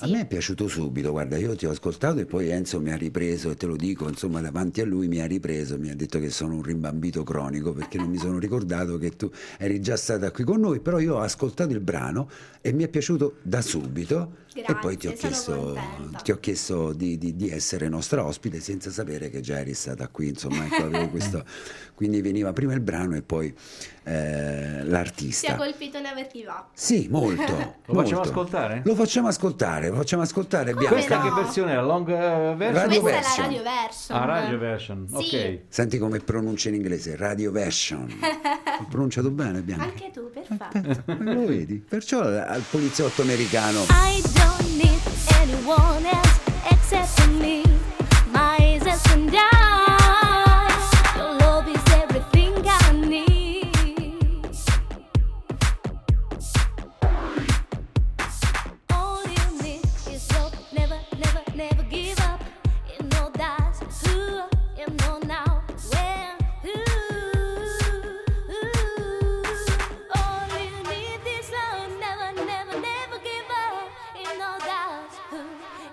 [0.00, 2.96] A me è piaciuto subito, guarda, io ti ho ascoltato e poi Enzo mi ha
[2.96, 6.20] ripreso e te lo dico, insomma, davanti a lui mi ha ripreso, mi ha detto
[6.20, 10.30] che sono un rimbambito cronico perché non mi sono ricordato che tu eri già stata
[10.30, 12.30] qui con noi, però io ho ascoltato il brano
[12.60, 15.76] e mi è piaciuto da subito e poi ti ho Grazie, chiesto,
[16.22, 20.06] ti ho chiesto di, di- di essere nostra ospite senza sapere che già eri stata
[20.08, 21.44] qui, insomma, ecco, avevo questo,
[21.94, 23.52] quindi veniva prima il brano e poi
[24.04, 25.52] eh, Ti l'artista.
[25.52, 26.66] ha colpito Never Give Up.
[26.72, 27.76] Sì, molto.
[27.86, 28.20] Lo facciamo molto.
[28.30, 28.82] ascoltare?
[28.84, 30.94] Lo facciamo ascoltare, lo facciamo ascoltare, Come Bianca.
[30.96, 31.22] Questa no?
[31.34, 31.74] che versione è?
[31.74, 32.72] La long eh, version?
[32.72, 33.44] Radio Questa version.
[33.44, 34.18] è la radio version.
[34.18, 35.14] Ah, radio version, Sì.
[35.36, 35.58] ok.
[35.68, 38.08] Senti come pronuncia in inglese, radio version.
[38.80, 39.84] Ho pronunciato bene, Bianca.
[39.84, 41.02] Anche tu, perfetto.
[41.18, 41.76] Lo vedi?
[41.88, 43.80] Perciò al poliziotto americano.
[43.90, 45.00] I don't need
[45.40, 47.62] anyone else except me.
[48.32, 49.67] My eyes and eyes.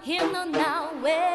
[0.06, 1.35] You know now, where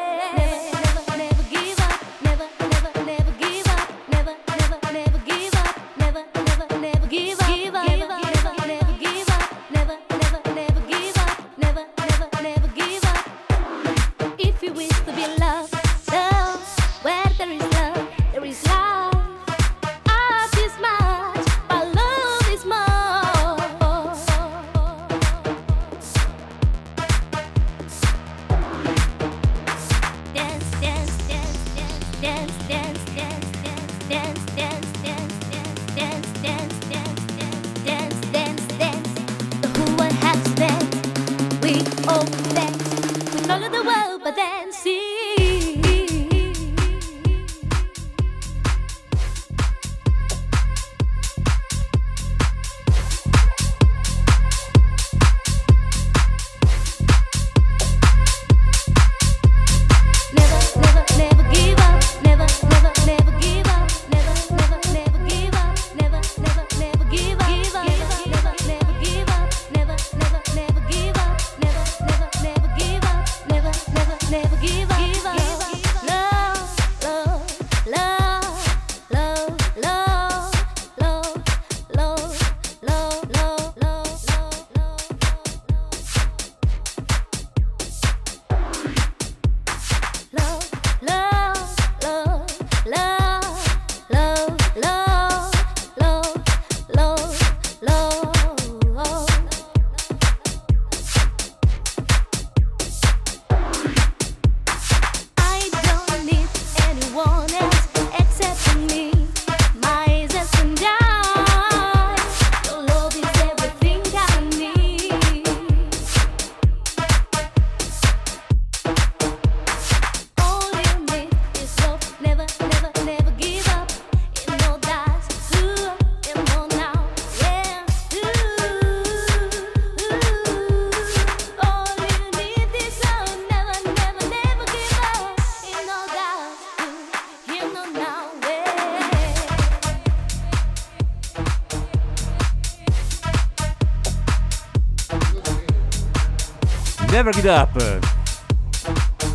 [147.23, 147.99] Never Give Up.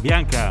[0.01, 0.51] Bianca.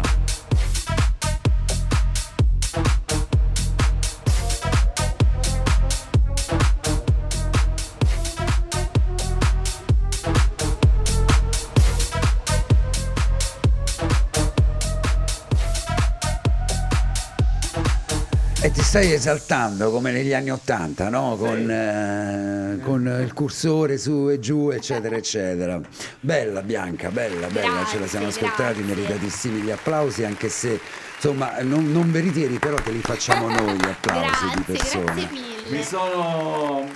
[18.61, 21.35] E ti stai esaltando come negli anni Ottanta, no?
[21.37, 25.81] Con, eh, con il cursore su e giù, eccetera, eccetera.
[26.25, 28.95] Bella Bianca, bella, bella, ce la siamo Grazie, ascoltati, grazie.
[28.95, 30.79] meritatissimi gli applausi, anche se
[31.17, 34.73] insomma non, non ve li tieni, però te li facciamo noi gli applausi di Grazie,
[34.73, 35.03] persona.
[35.03, 35.77] grazie mille.
[35.77, 36.89] Mi sono.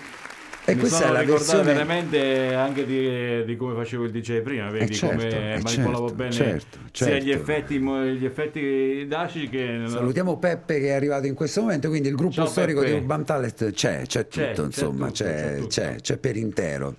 [0.65, 4.11] E mi questa sono è la ricordato versione- veramente anche di, di come facevo il
[4.11, 7.51] DJ prima, vedi certo, come eh, manipolavo certo, bene certo, sia gli certo.
[7.51, 9.83] effetti, gli effetti daci che.
[9.85, 12.93] Salutiamo Peppe che è arrivato in questo momento, quindi il gruppo Ciao, storico Peppe.
[12.93, 15.67] di Urban Talent c'è, c'è tutto, C'è, c'è insomma, tutto, c'è, c'è tutto.
[15.67, 16.95] c'è, c'è per intero.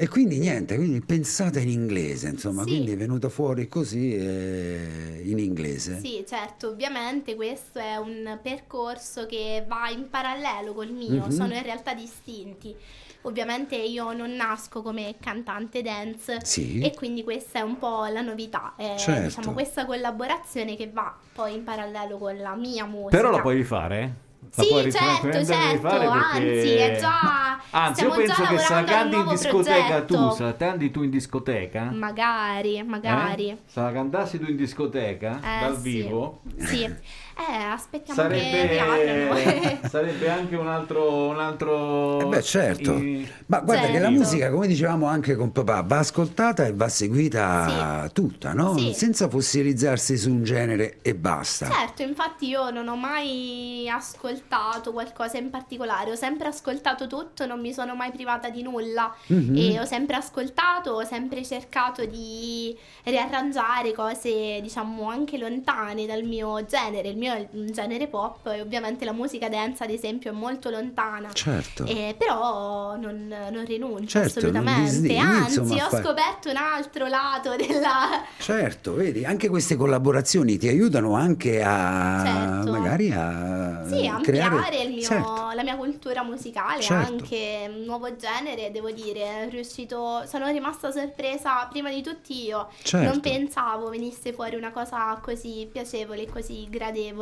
[0.00, 2.68] E quindi niente, quindi pensate in inglese, insomma, Sì.
[2.68, 5.98] quindi è venuto fuori così eh, in inglese.
[5.98, 11.30] Sì, certo, ovviamente questo è un percorso che va in parallelo col mio, Mhm.
[11.30, 12.76] sono in realtà distinti.
[13.22, 16.78] Ovviamente io non nasco come cantante dance Sì.
[16.80, 19.22] e quindi questa è un po' la novità, è, Certo.
[19.26, 23.16] diciamo questa collaborazione che va poi in parallelo con la mia musica.
[23.16, 24.26] Però la puoi rifare?
[24.54, 30.14] La Sì, certo, certo, anzi, è già- Anzi, io penso che canti in discoteca tu,
[30.14, 30.44] progetto.
[30.44, 31.90] la canti tu in discoteca.
[31.92, 33.50] Magari, magari.
[33.50, 33.56] eh?
[33.92, 35.82] Cantassi tu in discoteca Eh, dal sì.
[35.82, 36.40] vivo.
[36.56, 36.88] Sì,
[37.38, 38.20] eh, aspettiamo.
[38.20, 41.28] Sarebbe, sarebbe anche un altro.
[41.28, 42.92] Un altro Eh beh, certo.
[42.94, 44.10] i- Ma guarda che la Certo.
[44.10, 48.76] musica, come dicevamo anche con papà, va ascoltata e va seguita tutta, no?
[48.76, 48.92] Sì.
[48.92, 51.70] Senza fossilizzarsi su un genere e basta.
[51.70, 57.60] Certo, infatti io non ho mai ascoltato qualcosa in particolare, ho sempre ascoltato tutto, non
[57.60, 59.56] mi sono mai privata di nulla Mhm.
[59.56, 66.64] e ho sempre ascoltato, ho sempre cercato di riarrangiare cose, diciamo, anche lontane dal mio
[66.64, 67.08] genere.
[67.08, 70.70] Il mio è un genere pop e ovviamente la musica dance, ad esempio, è molto
[70.70, 71.30] lontana.
[71.32, 71.84] Certo.
[71.84, 77.06] Eh, però non, non rinuncio Certo, non assolutamente, disdegni, anzi ho fai- scoperto un altro
[77.06, 78.22] lato della...
[78.38, 82.70] Certo, vedi, anche queste collaborazioni ti aiutano anche a Certo.
[82.70, 85.50] magari a Sì, ampliare creare mio- Certo.
[85.54, 87.12] la mia cultura musicale, Certo.
[87.12, 93.06] anche un nuovo genere, devo dire, riuscito, sono rimasta sorpresa prima di tutti io, Certo.
[93.08, 97.17] non pensavo venisse fuori una cosa così piacevole, così gradevole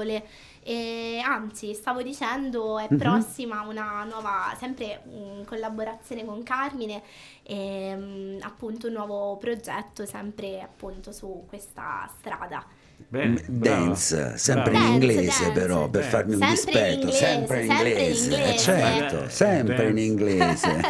[0.63, 2.97] e anzi stavo dicendo è Mhm.
[2.99, 7.03] prossima una nuova, sempre in collaborazione con Carmine
[7.43, 12.65] e mm, appunto un nuovo progetto sempre appunto su questa strada.
[13.09, 13.41] Bene.
[13.47, 14.87] Dance, sempre Brava.
[14.87, 15.61] in Dance, inglese dance.
[15.61, 16.05] però, per Eh.
[16.09, 18.59] farmi un Sempre in dispetto, inglese, sempre in sempre in inglese, eh, inglese.
[18.59, 20.01] certo, Eh, sempre in dance.
[20.03, 20.81] inglese.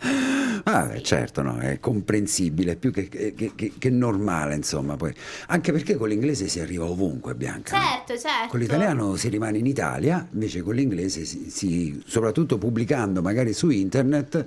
[0.68, 5.14] Ah, certo, no, è comprensibile, più che, che- che- che normale, insomma, poi.
[5.48, 7.76] Anche perché con l'inglese si arriva ovunque, Bianca.
[7.78, 7.84] no?
[7.84, 8.48] Certo, certo.
[8.48, 13.70] Con l'italiano si rimane in Italia, invece con l'inglese, si, si- soprattutto pubblicando magari su
[13.70, 14.44] internet,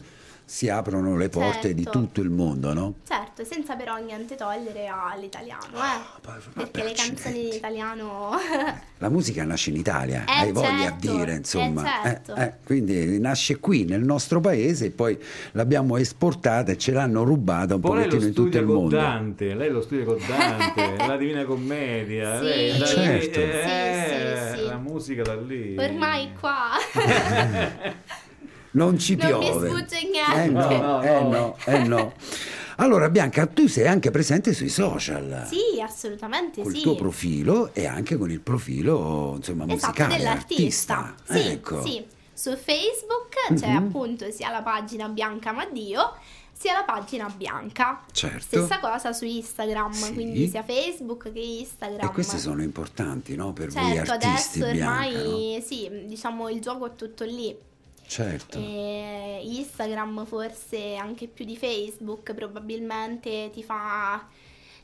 [0.50, 2.00] si aprono le porte di Certo.
[2.00, 2.94] tutto il mondo, no?
[3.08, 5.78] Certo, senza però niente togliere all'italiano, eh.
[6.26, 8.32] Ah, Perché le canzoni in italiano
[8.98, 12.02] La musica nasce in Italia, Eh, hai voglia a certo, dire, insomma.
[12.02, 12.34] eh, certo.
[12.36, 15.16] Eh, eh, quindi nasce qui nel nostro paese e poi
[15.52, 18.96] l'abbiamo esportata e ce l'hanno rubata un Poi pochettino in tutto studia il con mondo.
[18.96, 22.44] Dante, lei lo studia con Dante, la Divina Commedia, Sì.
[22.46, 23.40] lei, da lì, Certo.
[23.40, 24.66] eh, Sì, sì, sì.
[24.68, 25.76] la musica da lì.
[25.78, 26.70] ormai qua
[28.72, 29.70] Non ci Non mi piove.
[29.70, 30.50] sfugge Eh niente.
[30.52, 31.58] no, No, no, eh no.
[31.66, 32.14] eh no.
[32.78, 35.46] Allora Bianca, tu sei anche presente sui social.
[35.48, 36.82] Sì, assolutamente Col sì.
[36.82, 40.98] tuo profilo e anche con il profilo insomma, Esatto, musicale, dell'artista.
[40.98, 41.34] artista.
[41.34, 41.84] Sì, ecco.
[41.86, 42.06] sì.
[42.34, 43.76] Su Facebook c'è Mhm.
[43.76, 46.14] appunto sia la pagina Bianca Maddio
[46.54, 48.02] sia la pagina Bianca.
[48.14, 48.40] Certo.
[48.66, 50.14] Stessa cosa su Instagram, Sì.
[50.14, 52.08] quindi sia Facebook che Instagram.
[52.08, 53.52] E queste sono importanti, no?
[53.52, 55.66] Per voi Certo, artisti adesso Bianca, ormai no?
[55.66, 57.54] sì, diciamo il gioco è tutto lì.
[58.10, 58.58] Certo.
[58.58, 64.26] E Instagram forse anche più di Facebook probabilmente ti fa,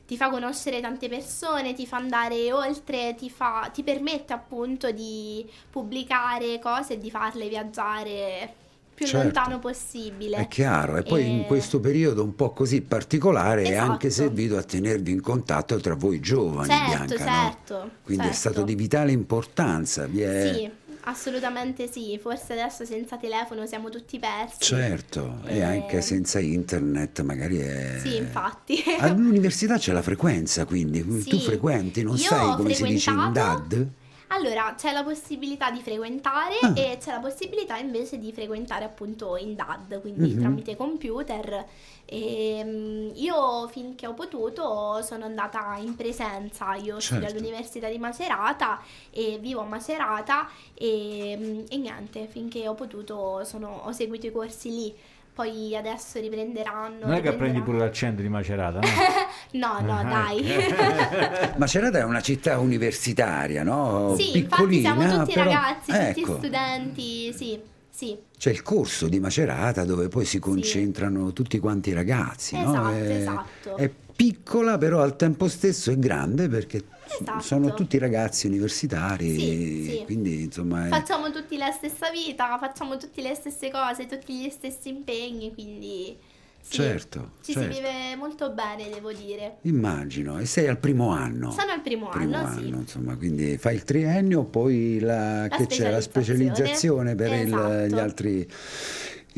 [0.06, 5.44] ti fa conoscere tante persone, ti fa andare oltre, ti, fa, ti permette appunto di
[5.68, 8.54] pubblicare cose e di farle viaggiare
[8.94, 9.24] più Certo.
[9.24, 10.36] lontano possibile.
[10.36, 13.90] È chiaro, e poi in E- questo periodo un po' così particolare è Esatto.
[13.90, 17.50] anche servito a tenervi in contatto tra voi giovani, Certo, Bianca, no?
[17.50, 18.38] certo, Quindi è certo.
[18.50, 20.06] stato di vitale importanza.
[20.06, 20.70] vi è- Sì,
[21.06, 22.18] assolutamente sì.
[22.20, 24.58] Forse adesso senza telefono siamo tutti persi.
[24.60, 27.98] Certo, e Eh, anche senza internet magari è...
[28.02, 28.82] Sì, infatti.
[28.98, 31.40] All'università c'è la frequenza, quindi tu Sì.
[31.40, 33.88] frequenti, non Io sai come si dice in DAD?
[34.28, 36.72] Allora, c'è la possibilità di frequentare Ah.
[36.74, 40.40] e c'è la possibilità invece di frequentare appunto in DAD, quindi Mhm.
[40.40, 41.64] tramite computer.
[42.04, 47.36] E, mm, io finché ho potuto sono andata in presenza, io studio Certo.
[47.38, 53.82] all'Università di Macerata e vivo a Macerata e, mm, e niente, finché ho potuto sono-
[53.84, 54.94] ho seguito i corsi lì.
[55.36, 57.04] Poi adesso riprenderanno.
[57.04, 58.86] Non è che prendi pure l'accento di Macerata, no?
[59.52, 60.42] No, no, Ah, dai.
[61.58, 64.14] Macerata è una città universitaria, no?
[64.16, 68.16] Sì, infatti Piccolina, siamo tutti però- ragazzi, tutti ecco, studenti, sì, sì.
[68.38, 72.70] C'è il corso di Macerata dove poi si concentrano tutti quanti i ragazzi, no?
[72.70, 73.76] Esatto, È, esatto.
[73.76, 77.40] è piccola, però al tempo stesso è grande perché Esatto.
[77.40, 80.02] sono tutti ragazzi universitari, Sì, sì.
[80.04, 84.48] quindi insomma è- Facciamo tutti la stessa vita, facciamo tutte le stesse cose, tutti gli
[84.50, 86.16] stessi impegni, quindi
[86.60, 87.72] sì, Certo, ci certo.
[87.72, 89.58] si vive molto bene, devo dire.
[89.62, 90.38] immagino.
[90.40, 91.52] E sei al primo anno.
[91.52, 92.66] Sono al primo, Primo anno, sì.
[92.68, 97.86] insomma, quindi fai il triennio, poi la, La che c'è la specializzazione per il- Esatto.
[97.86, 98.50] gli altri.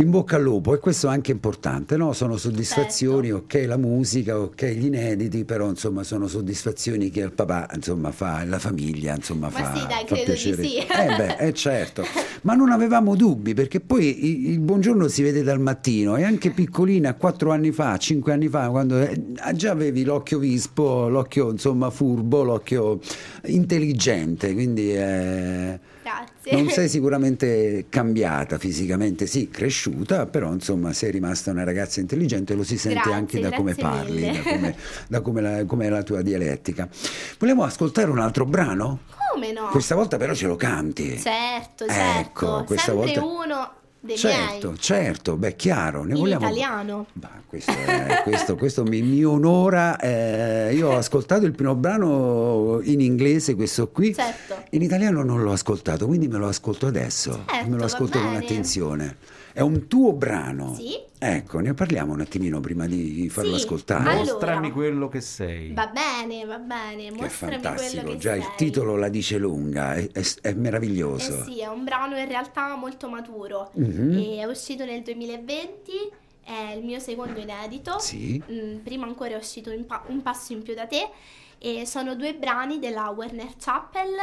[0.01, 2.13] In bocca al lupo, e questo è anche importante, no?
[2.13, 3.57] Sono soddisfazioni, Certo.
[3.59, 8.45] ok la musica, ok gli inediti, però insomma sono soddisfazioni che il papà insomma fa,
[8.45, 10.63] la famiglia insomma Ma fa, sì, dai, fa piacere.
[10.63, 10.77] sì.
[10.77, 12.05] Eh beh, eh, certo,
[12.43, 17.15] ma non avevamo dubbi perché poi il buongiorno si vede dal mattino e anche piccolina,
[17.15, 19.21] quattro anni fa, cinque anni fa, quando eh,
[19.55, 23.01] già avevi l'occhio vispo, l'occhio insomma furbo, l'occhio
[23.47, 26.53] intelligente, quindi eh, Grazie.
[26.61, 32.65] non sei sicuramente cambiata fisicamente, sì, cresciuta, però insomma sei rimasta una ragazza intelligente, lo
[32.65, 34.33] si sente Grazie, anche da come parli, mille.
[34.43, 34.77] da come,
[35.09, 36.89] da come la, come è la tua dialettica.
[37.39, 39.01] Volevo ascoltare un altro brano?
[39.35, 39.67] Come no?
[39.69, 41.19] Questa volta però ce lo canti.
[41.19, 42.65] Certo, Ecco, certo.
[42.67, 44.79] questa Sempre volta- uno dei certo, miei.
[44.81, 46.05] certo, beh, chiaro.
[46.05, 46.45] Ne In vogliamo...
[46.47, 47.07] italiano.
[47.13, 49.99] Bah, questo, è- questo- questo mi, mi onora.
[49.99, 54.15] eh, io ho ascoltato il primo brano in inglese, questo qui.
[54.15, 54.57] Certo.
[54.71, 57.45] In italiano non l'ho ascoltato, quindi me lo ascolto adesso.
[57.49, 59.17] Certo, me lo va ascolto con attenzione.
[59.59, 60.75] È un tuo brano.
[60.75, 60.97] Sì.
[61.19, 63.65] Ecco, ne parliamo un attimino prima di farlo Sì.
[63.65, 64.09] ascoltare.
[64.11, 64.33] Allora.
[64.33, 65.73] Mostrami quello che sei.
[65.73, 67.11] Va bene, va bene.
[67.11, 68.53] che è fantastico, che già il sei.
[68.57, 71.41] titolo la dice lunga, è, è- è meraviglioso.
[71.41, 73.71] Eh sì, è un brano in realtà molto maturo.
[73.75, 74.17] Mhm.
[74.17, 75.93] E è uscito nel 2020,
[76.45, 77.99] è il mio secondo inedito.
[77.99, 78.41] Sì.
[78.51, 81.09] Mm, prima ancora è uscito in pa- Un passo in più da te
[81.59, 84.15] e sono due brani della Werner Chappell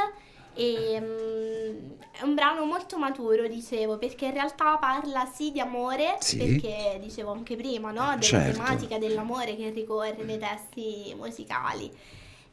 [0.55, 6.15] e mm, è un brano molto maturo, dicevo, perché in realtà parla sì di amore,
[6.19, 6.37] Sì.
[6.37, 8.05] perché dicevo anche prima, no?
[8.11, 8.51] Della Certo.
[8.57, 11.91] tematica dell'amore che ricorre nei testi musicali.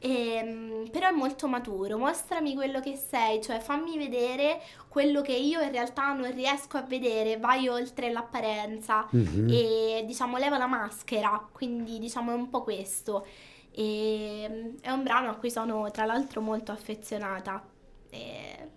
[0.05, 5.61] Ehm, però è molto maturo, mostrami quello che sei, cioè fammi vedere quello che io
[5.61, 9.49] in realtà non riesco a vedere, vai oltre l'apparenza Mhm.
[9.49, 13.25] e diciamo leva la maschera, quindi diciamo è un po' questo.
[13.71, 17.63] E, è un brano a cui sono tra l'altro molto affezionata.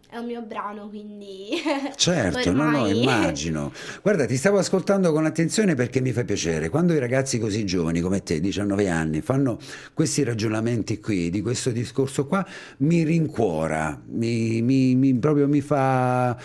[0.07, 1.49] È un mio brano, quindi
[1.97, 3.73] Certo, no, no, ormai- immagino.
[4.01, 6.69] Guarda, ti stavo ascoltando con attenzione perché mi fa piacere.
[6.69, 9.57] Quando i ragazzi così giovani come te, 19 anni, fanno
[9.93, 12.45] questi ragionamenti qui, di questo discorso qua,
[12.77, 16.37] mi rincuora, mi, mi- mi- proprio mi fa...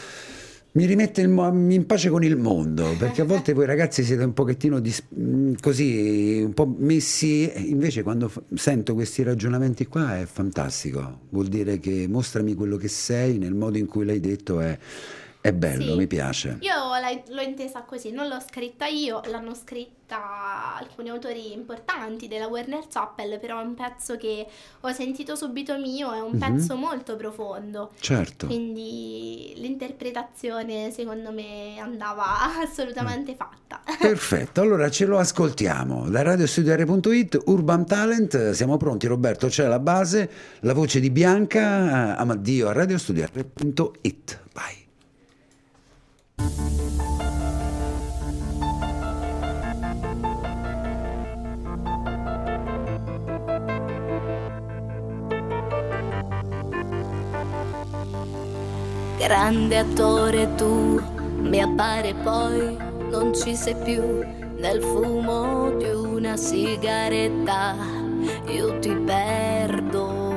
[0.73, 4.79] Mi rimette in pace con il mondo, perché a volte voi ragazzi siete un pochettino
[4.79, 11.49] dis- mh, così, un po' messi, invece quando sento questi ragionamenti qua è fantastico, vuol
[11.49, 14.79] dire che mostrami quello che sei nel modo in cui l'hai detto è,
[15.41, 15.97] è bello, Sì.
[15.97, 16.59] mi piace.
[16.61, 16.73] Io
[17.35, 19.99] l'ho intesa così, non l'ho scritta io, l'hanno scritta
[20.77, 24.45] alcuni autori importanti della Werner Chappell, però è un pezzo che
[24.81, 26.39] ho sentito subito mio, è un Mhm.
[26.39, 27.93] pezzo molto profondo.
[28.01, 28.47] Certo.
[28.47, 32.25] Quindi l'interpretazione secondo me andava
[32.61, 33.81] assolutamente fatta.
[33.99, 40.29] Perfetto, allora ce lo ascoltiamo da radiostudiare.it, Urban Talent, siamo pronti Roberto, c'è la base,
[40.61, 44.80] la voce di Bianca, Amaddio a radiostudiare.it, vai.
[59.19, 60.99] Grande attore tu,
[61.43, 62.77] mi appare poi
[63.11, 64.25] non ci sei più
[64.57, 67.75] nel fumo di una sigaretta.
[68.47, 70.30] Io ti perdo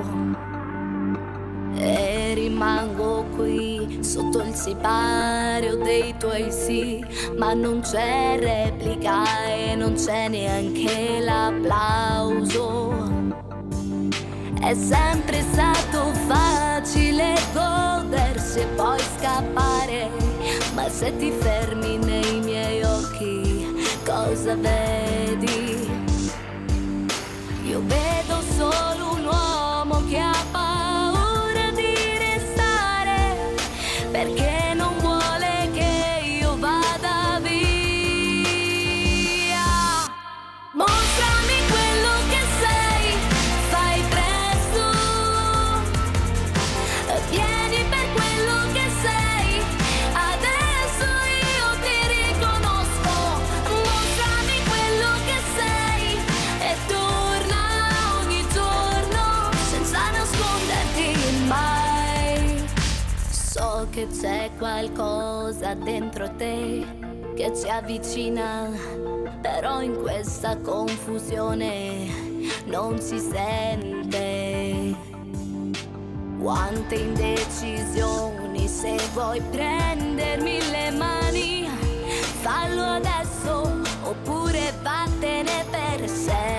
[1.75, 7.03] e rimango qui sotto il sipario dei tuoi sì,
[7.37, 12.91] ma non c'è replica e non c'è neanche l'applauso.
[14.59, 20.09] È sempre stato facile godersi e poi scappare,
[20.73, 23.67] ma se ti fermi nei miei occhi,
[24.05, 25.91] cosa vedi?
[27.65, 30.72] Io vedo solo un uomo che ha paura
[64.73, 66.83] qualcosa dentro te
[67.35, 68.71] che ci avvicina,
[69.39, 72.07] però in questa confusione
[72.65, 74.95] non si sente.
[76.39, 81.67] Quante indecisioni se vuoi prendermi le mani,
[82.41, 86.52] fallo adesso oppure vattene per sempre.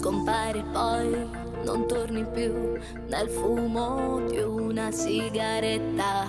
[0.00, 1.28] Scompari poi,
[1.62, 6.26] non torni più nel fumo di una sigaretta.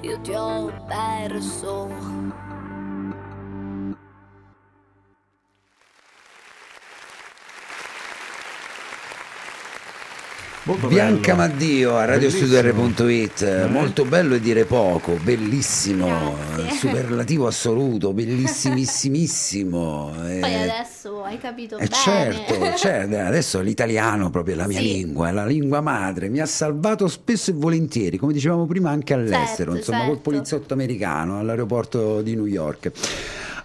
[0.00, 2.55] Io ti ho perso.
[10.66, 11.48] Molto Bianca bello.
[11.48, 13.66] Maddio a radiostudio.it, Eh.
[13.68, 16.76] molto bello e dire poco, bellissimo, Grazie.
[16.76, 20.12] superlativo assoluto, bellissimissimissimo.
[20.28, 21.94] eh, Poi adesso hai capito eh, bene.
[21.94, 24.86] certo, certo, adesso l'italiano proprio è la mia Sì.
[24.92, 29.14] lingua, è la lingua madre, mi ha salvato spesso e volentieri, come dicevamo prima anche
[29.14, 30.30] all'estero, Certo, insomma col certo.
[30.30, 32.90] poliziotto americano all'aeroporto di New York.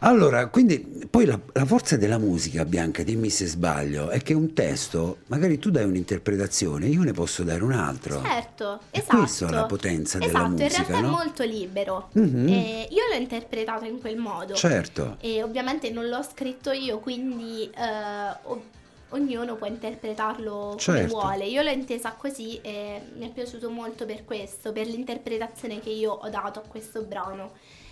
[0.03, 0.79] Allora, quindi
[1.09, 5.59] poi la, la forza della musica, Bianca, dimmi se sbaglio, è che un testo, magari
[5.59, 8.19] tu dai un'interpretazione, io ne posso dare un altro.
[8.23, 9.17] Certo, È esatto.
[9.17, 11.07] questa la potenza della esatto, musica, in realtà no?
[11.07, 12.09] è molto libero.
[12.13, 12.47] Mhm.
[12.47, 14.55] E io l'ho interpretato in quel modo.
[14.55, 15.17] Certo.
[15.19, 18.63] E ovviamente non l'ho scritto io, quindi eh, o-
[19.09, 21.13] ognuno può interpretarlo Certo.
[21.13, 21.45] come vuole.
[21.45, 26.11] Io l'ho intesa così e mi è piaciuto molto per questo, per l'interpretazione che io
[26.11, 27.51] ho dato a questo brano.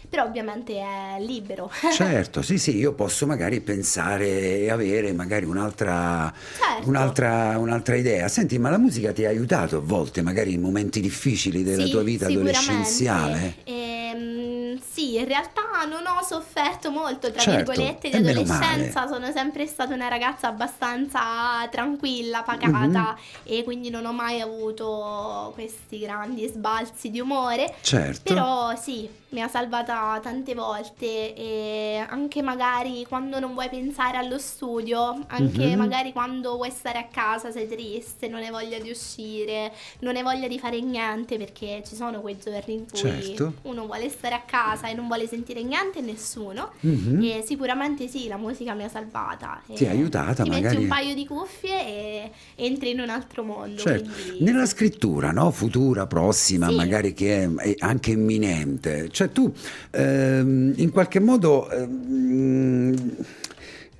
[0.10, 1.70] Però ovviamente è libero.
[1.92, 6.88] Certo, sì, sì, io posso magari pensare e avere magari un'altra, Certo.
[6.90, 8.28] un'altra, un'altra idea.
[8.28, 11.90] Senti, ma la musica ti ha aiutato a volte, magari in momenti difficili della Sì,
[11.90, 13.56] tua vita adolescenziale?
[13.66, 19.08] Ehm, sì, in realtà non ho sofferto molto, tra Certo, virgolette, di adolescenza.
[19.08, 26.00] Sono sempre stata una ragazza abbastanza tranquilla, pacata e quindi non ho mai avuto questi
[26.00, 27.74] grandi sbalzi di umore.
[27.82, 28.22] Certo.
[28.24, 34.38] Però sì, mi ha salvata tante volte e anche magari quando non vuoi pensare allo
[34.40, 35.78] studio, anche Mhm.
[35.78, 40.24] magari quando vuoi stare a casa, sei triste, non hai voglia di uscire, non hai
[40.24, 43.54] voglia di fare niente perché ci sono quei giorni in cui Certo.
[43.64, 46.72] uno vuole stare a casa e non vuole sentire niente e nessuno.
[46.82, 47.22] Mhm.
[47.24, 49.62] E sicuramente sì, la musica mi ha salvata.
[49.68, 53.44] Ti ha aiutata, ti metti magari- un paio di cuffie e entri in un altro
[53.44, 53.82] mondo.
[53.82, 55.52] Certo, quindi- nella scrittura, no?
[55.52, 56.76] Futura, prossima, Sì.
[56.76, 59.10] magari che è anche imminente.
[59.10, 59.52] Cioè tu
[59.92, 63.16] ehm, in qualche modo ehm,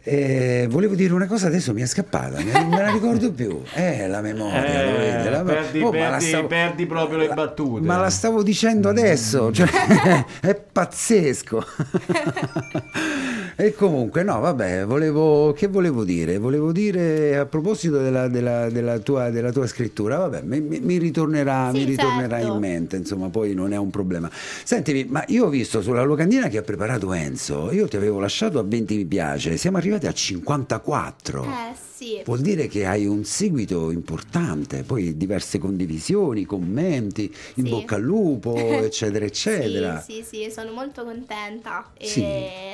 [0.02, 3.62] eh, volevo dire una cosa, adesso mi è scappata, me, me la ricordo più.
[3.76, 5.30] Eh, la memoria, Eh, vedi?
[5.30, 7.86] La- perdi- Oh, ma la perdi- perdi proprio le battute.
[7.86, 9.68] Ma la stavo dicendo adesso, cioè,
[10.42, 11.64] è pazzesco.
[13.62, 16.38] E comunque, no, vabbè, volevo, che volevo dire?
[16.38, 21.70] Volevo dire a proposito della, della- della tua, della tua scrittura, vabbè, mi, mi- ritornerà,
[21.74, 22.54] Sì, mi ritornerà certo.
[22.54, 24.30] in mente, insomma, poi non è un problema.
[24.64, 28.60] Sentimi, ma io ho visto sulla locandina che ha preparato Enzo, io ti avevo lasciato
[28.60, 31.44] a 20 mi piace, siamo arrivati a 54.
[31.44, 31.89] Eh sì.
[32.26, 37.24] Vuol dire che hai un seguito importante, poi diverse condivisioni, commenti,
[37.56, 37.70] in Sì.
[37.70, 40.00] bocca al lupo, eccetera, eccetera.
[40.00, 41.92] Sì, sì, sì, sono molto contenta.
[41.98, 42.24] E Sì.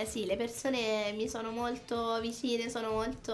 [0.07, 3.33] sì, le persone mi sono molto vicine, sono molto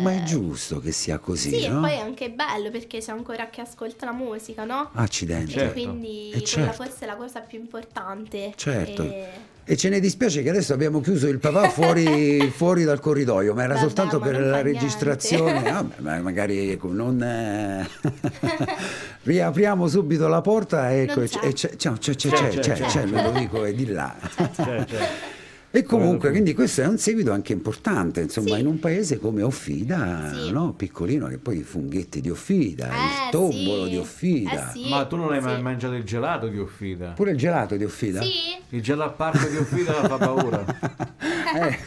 [0.00, 1.80] Ma è Eh, giusto che sia così, Sì, e no?
[1.80, 4.90] poi è anche bello perché c'è ancora chi ascolta la musica, no?
[4.92, 5.52] Accidenti.
[5.52, 5.78] Certo.
[5.78, 6.82] E quindi Eh, quella certo.
[6.84, 8.52] forse è la cosa più importante.
[8.54, 9.02] Certo.
[9.02, 13.52] E- E ce ne dispiace che adesso abbiamo chiuso il papà fuori, fuori dal corridoio,
[13.52, 15.60] ma era Vabbè, soltanto ma per la registrazione.
[15.60, 17.86] Vabbè, ma magari ecco, non eh,
[19.24, 21.38] riapriamo subito la porta ecco, Non e c'è.
[21.38, 22.86] c'è, e c'è, c'è, c'è, c'è, C'è, c'è, c'è, c'è, c'è.
[22.86, 24.16] c'è, ve lo dico, è di là.
[24.36, 24.86] Cioè, cioè,
[25.78, 28.60] E comunque, quindi questo è un seguito anche importante, insomma, Sì.
[28.60, 30.50] in un paese come Offida, Sì.
[30.50, 30.72] no?
[30.72, 33.90] piccolino, che poi i funghetti di Offida, il Eh, tombolo sì.
[33.90, 34.88] di Offida, Eh, sì.
[34.88, 35.62] Ma tu non hai mai sì.
[35.62, 37.10] mangiato il gelato di Offida?
[37.10, 38.20] pure il gelato di Offida.
[38.22, 38.30] Sì?
[38.70, 40.64] Il gelato al parco di Offida fa paura.
[41.48, 41.78] Eh,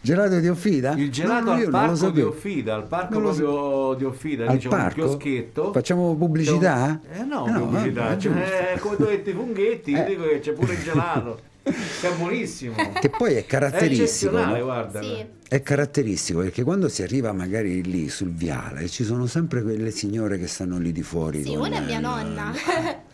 [0.00, 0.94] gelato di Offida?
[0.94, 2.20] Il gelato No, al parco di.
[2.22, 5.00] Offida, al parco Non proprio di Offida, Al c'è parco?
[5.02, 5.72] un chioschetto.
[5.72, 7.00] Facciamo pubblicità?
[7.02, 8.02] C'è un- Eh no, No, pubblicità.
[8.04, 10.04] vabbè, Cioè, eh, come tu hai detto i funghetti, io Eh.
[10.06, 11.40] dico che c'è pure il gelato.
[11.64, 12.74] Che è buonissimo.
[13.00, 14.04] Che poi è È caratteristico.
[14.04, 14.64] eccezionale, no?
[14.64, 15.02] guarda.
[15.02, 15.26] Sì.
[15.48, 20.38] È caratteristico perché quando si arriva magari lì sul viale ci sono sempre quelle signore
[20.38, 21.42] che stanno lì di fuori.
[21.42, 22.52] Sì, una è mia nonna.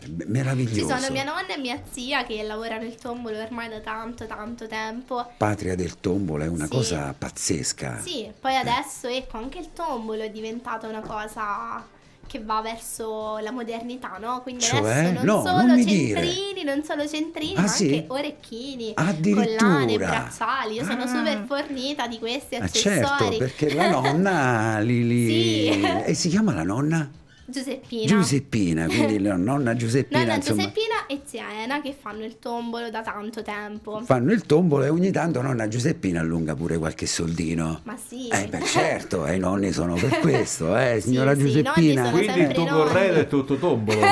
[0.09, 0.93] Beh, Meraviglioso.
[0.95, 4.67] Ci sono mia nonna e mia zia che lavorano il tombolo ormai da tanto, tanto
[4.67, 5.31] tempo.
[5.37, 6.71] Patria del tombolo è una Sì.
[6.71, 7.99] cosa pazzesca.
[8.03, 11.85] Sì, poi adesso ecco anche il tombolo è diventata una cosa
[12.31, 14.41] che va verso la modernità, no?
[14.41, 14.79] Quindi Cioè?
[14.79, 17.83] adesso non No, solo non centrini, non solo centrini, Ah, ma sì?
[17.93, 20.75] anche orecchini, collane, bracciali.
[20.75, 21.07] Io sono Ah.
[21.07, 23.05] super fornita di questi Ah, accessori.
[23.05, 26.03] certo, perché la nonna li, li- Sì.
[26.05, 27.09] E si chiama la nonna?
[27.45, 28.05] Giuseppina.
[28.05, 32.89] Giuseppina, quindi la nonna Giuseppina, Nonna insomma, Giuseppina e zia Ena che fanno il tombolo
[32.89, 33.99] da tanto tempo.
[34.05, 37.81] fanno il tombolo e ogni tanto nonna Giuseppina allunga pure qualche soldino.
[37.83, 38.27] Ma sì.
[38.29, 42.03] Eh beh certo, eh, i nonni sono per questo, eh, signora Sì, sì, Giuseppina.
[42.05, 43.99] sono Quindi il tuo corredo è tutto tombolo.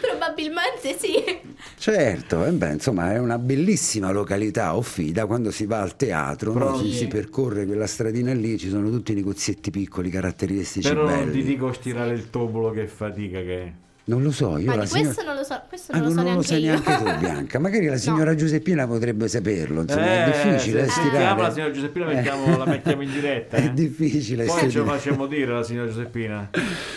[0.00, 1.22] Probabilmente sì.
[1.80, 6.76] Certo, eh beh, insomma è una bellissima località Offida, quando si va al teatro, no,
[6.76, 11.14] si, si percorre quella stradina lì, ci sono tutti i negozietti piccoli, caratteristici Però non
[11.20, 11.32] belli.
[11.32, 13.72] ti dico stirare il tombolo che fatica che è.
[14.04, 15.08] Non lo so, io Ma la signora...
[15.14, 17.58] questo non lo so, questo Ah, non lo so non neanche lo neanche tu, Bianca.
[17.60, 19.80] Magari la signora Giuseppina potrebbe saperlo.
[19.80, 21.40] Insomma, è Eh, difficile se stirare.
[21.40, 23.56] la signora Giuseppina mettiamo- la mettiamo in diretta.
[23.58, 23.72] È eh.
[23.72, 24.98] difficile Poi ce lo stirare.
[24.98, 26.50] facciamo dire alla signora Giuseppina.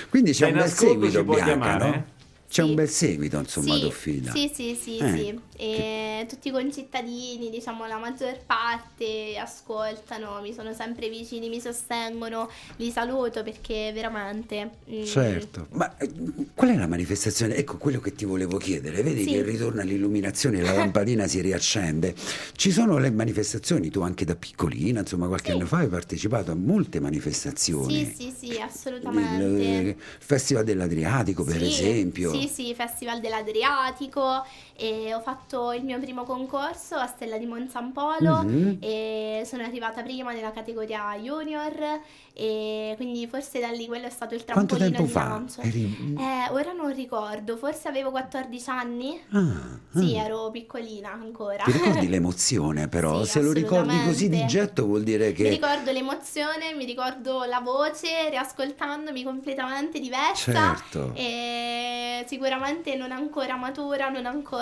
[0.09, 2.05] Quindi c'è Se un bel seguito, ci può Bianca, chiamare, no?
[2.54, 2.64] Eh?
[2.64, 4.32] C'è un bel seguito, insomma, Sì, Offida.
[4.32, 5.39] sì, sì, sì, Eh, sì.
[5.56, 12.49] E tutti i concittadini, diciamo la maggior parte, ascoltano, mi sono sempre vicini, mi sostengono,
[12.78, 14.70] li saluto perché veramente...
[14.89, 16.10] mm, Certo, ma eh,
[16.54, 17.56] qual è la manifestazione?
[17.56, 19.01] Ecco quello che ti volevo chiedere.
[19.04, 19.30] Vedi Sì.
[19.32, 22.14] che ritorna l'illuminazione, la lampadina si riaccende.
[22.56, 25.58] Ci sono le manifestazioni, tu anche da piccolina, insomma, qualche Sì.
[25.58, 28.06] anno fa hai partecipato a molte manifestazioni.
[28.06, 29.64] Sì, sì, sì, assolutamente.
[29.64, 32.32] il Festival dell'Adriatico, per esempio.
[32.32, 34.45] Sì, sì, Festival dell'Adriatico
[34.76, 38.78] e ho fatto il mio primo concorso a Stella di Monzampolo Mhm.
[38.80, 41.99] e sono arrivata prima nella categoria junior
[42.36, 45.28] e quindi forse da lì quello è stato il Quanto trampolino tempo di fa?
[45.30, 45.61] lancio.
[45.61, 49.21] Eri- Eh, ora non ricordo, forse avevo 14 anni.
[49.32, 50.24] Ah, Sì, ah.
[50.24, 51.63] ero piccolina ancora.
[51.63, 53.24] Ti ricordi l'emozione però?
[53.24, 55.49] Sì, Se lo ricordi così di getto vuol dire Mi che...
[55.49, 60.51] ricordo l'emozione, mi ricordo la voce, riascoltandomi completamente diversa.
[60.76, 61.11] Certo.
[61.13, 64.61] E sicuramente non ancora matura, non ancora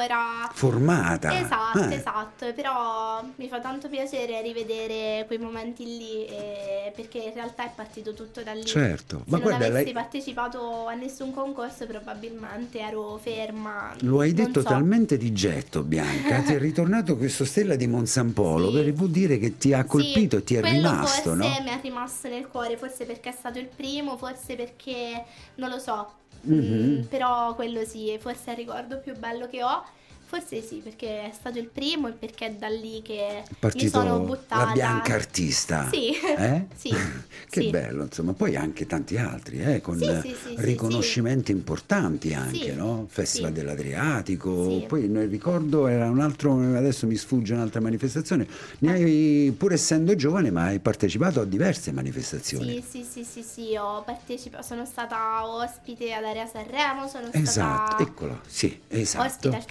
[0.54, 1.40] Formata.
[1.40, 7.34] Esatto, Eh, esatto, però mi fa tanto piacere rivedere quei momenti lì eh, perché in
[7.34, 8.66] realtà è partito tutto da lì.
[8.66, 13.94] Certo, Se ma non guarda, avessi lei- partecipato a nessun concorso probabilmente ero ferma.
[14.02, 14.68] Lo hai detto so.
[14.68, 16.42] talmente di getto, Bianca.
[16.42, 18.84] ti è ritornato questo Stella di Monsampolo, Sì.
[18.84, 21.64] che vuol dire che ti ha colpito Sì, e ti è quello rimasto, forse no?
[21.64, 25.24] mi è rimasto nel cuore, forse perché è stato il primo, forse perché
[25.56, 26.14] non lo so.
[26.40, 27.02] Mhm.
[27.02, 29.84] Mm, però quello sì, forse è il ricordo più bello che ho.
[30.32, 33.44] Forse sì, perché è stato il primo e perché è da lì che
[33.76, 34.64] mi sono buttata.
[34.66, 35.90] la bianca artista.
[35.92, 36.12] Sì.
[36.38, 36.68] Eh?
[36.82, 36.90] Sì,
[37.50, 37.70] che sì.
[37.70, 43.08] bello, insomma, poi anche tanti altri, eh, con Sì, riconoscimenti importanti anche, no?
[43.10, 48.48] Festival dell'Adriatico, poi nel ricordo era un altro, adesso mi sfugge un'altra manifestazione,
[48.80, 52.82] ne hai, pur essendo giovane, ma hai partecipato a diverse manifestazioni.
[52.90, 57.96] Sì, sì, sì, sì, sì, ho partecipato, sono stata ospite ad Area Sanremo, sono Esatto,
[57.96, 59.26] stata eccolo, sì, esatto.
[59.28, 59.66] ospite al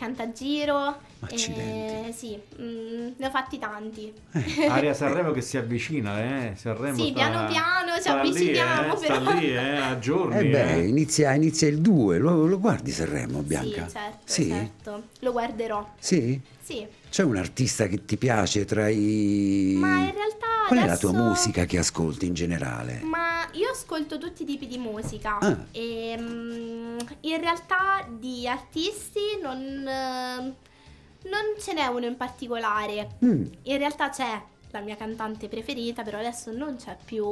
[0.61, 1.09] Cantagiro.
[1.23, 2.09] Accidenti.
[2.09, 4.11] eh, sì, mm, ne ho fatti tanti.
[4.69, 6.53] Aria Sanremo che si avvicina, eh?
[6.57, 9.33] Sanremo Sì, sta- piano piano ci sta lì, avviciniamo, eh, Sta però.
[9.39, 10.39] lì, eh, a giorni.
[10.39, 10.87] Eh beh, eh.
[10.87, 13.85] inizia, inizia il 2, lo, lo guardi Sanremo, Bianca?
[13.87, 14.49] Sì, certo, Sì?
[14.49, 15.03] certo.
[15.21, 15.87] Lo guarderò.
[15.99, 16.41] Sì?
[16.71, 16.87] Sì.
[17.11, 19.75] C'è un artista che ti piace tra i...
[19.77, 23.01] Ma in realtà Qual è la adesso- tua musica che ascolti in generale?
[23.03, 25.57] Ma io ascolto tutti i tipi di musica Ah.
[25.73, 33.17] e mm, in realtà di artisti non, non ce n'è uno in particolare.
[33.25, 34.41] Mm, In realtà c'è,
[34.71, 37.27] la mia cantante preferita, però adesso non c'è più,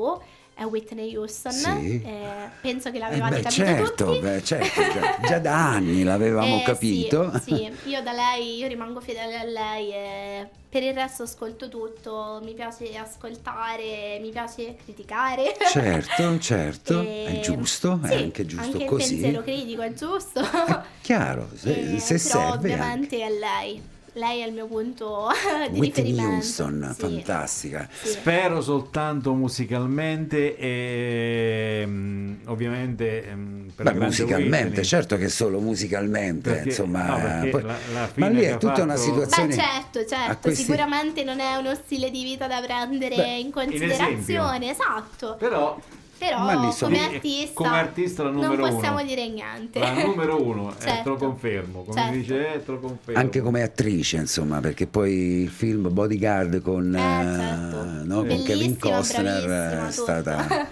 [0.65, 1.53] Whitney Houston.
[1.53, 2.03] Sì.
[2.05, 6.59] Eh, penso che Eh l'avevate beh, capito certo, beh, certo, già, già da anni l'avevamo
[6.59, 7.33] Eh, capito.
[7.43, 11.69] Sì, sì, io da lei, io rimango fedele a lei e per il resto ascolto
[11.69, 15.57] tutto, mi piace ascoltare, mi piace criticare.
[15.71, 19.15] Certo, certo, E- è giusto, è sì, anche giusto anche così.
[19.15, 20.43] il pensiero critico è giusto.
[21.03, 22.75] Chiaro, se, Eh, se però serve anche.
[22.75, 23.83] ovviamente è lei.
[24.15, 25.29] Lei è il mio punto
[25.71, 26.35] di Whitney riferimento.
[26.37, 27.89] Houston, Sì, fantastica.
[27.93, 28.09] sì.
[28.09, 33.37] Spero soltanto musicalmente e mm, ovviamente
[33.75, 34.85] per Beh, musicalmente, Whitney.
[34.85, 38.95] certo che solo musicalmente, Perché- insomma, no, poi- la- la ma lì è tutta una
[38.97, 39.49] fatto- situazione.
[39.49, 43.51] Beh certo, certo, questi- sicuramente non è uno stile di vita da prendere Beh, in
[43.53, 45.37] considerazione, esatto.
[45.39, 45.79] Però
[46.19, 46.39] Però
[46.81, 49.05] come Eh, artista, come artista la non possiamo uno.
[49.07, 49.79] dire niente.
[49.79, 51.15] la numero uno, eh, te lo Certo.
[51.17, 52.17] confermo, come Certo.
[52.17, 53.21] dice, eh, te lo confermo.
[53.21, 55.13] Anche come attrice, insomma, perché poi
[55.43, 58.05] il film Bodyguard con, Eh, eh, certo.
[58.05, 59.91] no, con Kevin Costner è tutto.
[59.93, 60.69] stata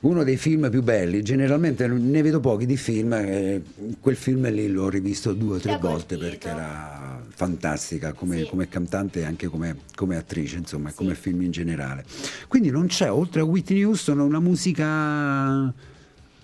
[0.00, 1.22] uno dei film più belli.
[1.22, 3.62] Generalmente ne vedo pochi di film, eh,
[4.00, 8.48] quel film lì l'ho rivisto due o tre volte perché era fantastica come, Sì.
[8.48, 10.96] come cantante e anche come, come attrice, insomma, Sì.
[10.96, 12.04] come film in generale.
[12.48, 14.84] Quindi non c'è, oltre a Whitney Houston, una musica...
[14.84, 15.72] Ma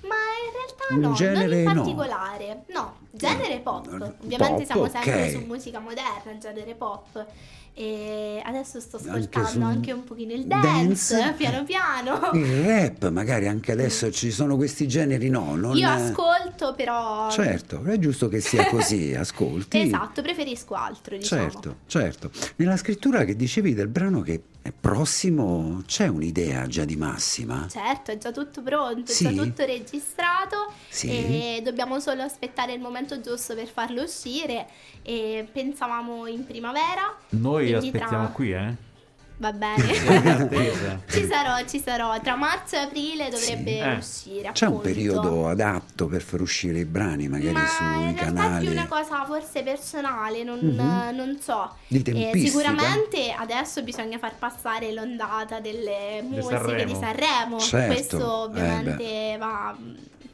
[0.09, 1.83] in realtà Un no, genere non in no.
[1.83, 2.63] particolare.
[2.75, 3.89] No, genere pop.
[3.89, 7.27] Pop, Ovviamente siamo sempre su musica moderna, genere pop.
[7.75, 11.35] E adesso sto Anche ascoltando su- anche, un pochino il dance, Dance.
[11.39, 12.31] piano piano.
[12.35, 15.55] Il rap, magari anche adesso ci sono questi generi, no?
[15.57, 17.31] Non Io ascolto però...
[17.31, 19.81] Certo, è giusto che sia così, ascolti.
[19.81, 21.43] Esatto, preferisco altro, diciamo.
[21.51, 22.31] Certo, certo.
[22.57, 27.67] Nella scrittura che dicevi del brano che prossimo, c'è un'idea già di massima?
[27.69, 29.27] Certo, è già tutto pronto, Sì?
[29.27, 31.09] è già tutto registrato Sì.
[31.11, 34.69] e dobbiamo solo aspettare il momento giusto per farlo uscire
[35.03, 37.17] e pensavamo in primavera.
[37.31, 38.91] Noi aspettiamo tra- qui, eh.
[39.39, 41.01] Va bene.
[41.11, 42.21] ci sarò, ci sarò.
[42.21, 43.79] Tra marzo e aprile dovrebbe Sì.
[43.79, 43.95] Eh.
[43.97, 44.53] uscire.
[44.53, 48.25] C'è un periodo adatto per far uscire i brani, magari Ma sui in realtà è
[48.35, 48.65] canali?
[48.67, 51.17] più una cosa forse personale, non, Mhm.
[51.17, 51.75] non so.
[51.89, 56.93] Di Eh, sicuramente adesso bisogna far passare l'ondata delle musiche Sanremo.
[56.93, 57.59] di Sanremo.
[57.59, 59.75] Certo, Questo eh ovviamente va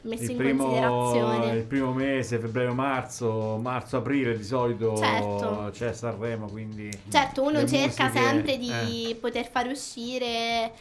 [0.02, 1.60] messo Il in primo, il considerazione.
[1.62, 5.70] primo mese, febbraio-marzo, marzo-aprile di solito Certo.
[5.72, 6.90] c'è Sanremo, quindi...
[7.10, 9.14] Certo, uno cerca musiche- sempre di eh.
[9.16, 10.72] poter far uscire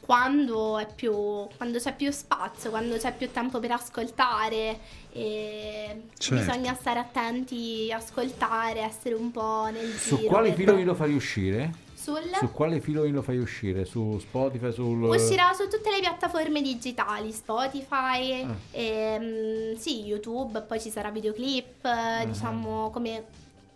[0.00, 1.12] quando, è più,
[1.56, 4.78] quando c'è più spazio, quando c'è più tempo per ascoltare.
[5.12, 6.44] E Certo.
[6.44, 10.28] Bisogna stare attenti, ascoltare, essere un po' nel Su giro.
[10.28, 11.70] quali per- filoni lo fai uscire?
[12.02, 12.20] Sul...
[12.38, 13.84] Su quali filoni lo fai uscire?
[13.84, 15.02] Su Spotify, sul...
[15.02, 18.54] Uscirà su tutte le piattaforme digitali, Spotify, Ah.
[18.72, 23.24] ehm, sì, YouTube, poi ci sarà videoclip, eh, diciamo come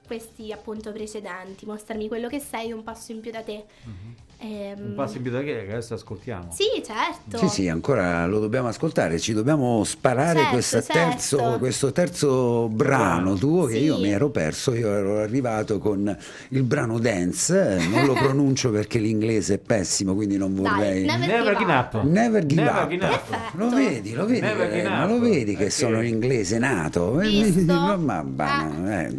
[0.07, 3.65] questi appunto precedenti, mostrami quello che sei, un passo in più da te.
[3.85, 4.15] Mhm.
[4.39, 6.53] Un passo in più da che che adesso ascoltiamo.
[6.55, 7.39] Sì, certo.
[7.39, 11.59] Sì, sì, ancora lo dobbiamo ascoltare, ci dobbiamo sparare Certo, questo, terzo, certo.
[11.59, 13.85] questo terzo brano tuo che Sì.
[13.85, 16.15] io mi ero perso, io ero arrivato con
[16.51, 21.05] il brano Dance, non lo pronuncio perché l'inglese è pessimo, quindi non Dai, vorrei...
[21.07, 21.95] never Never give up.
[21.95, 22.03] up.
[22.05, 22.89] Never give Never up.
[22.91, 23.55] give up.
[23.55, 27.15] Lo vedi, lo vedi, Never eh, ma lo vedi che Perché- sono in inglese nato.
[27.17, 27.73] Visto?
[27.99, 29.17] ma- ma- eh.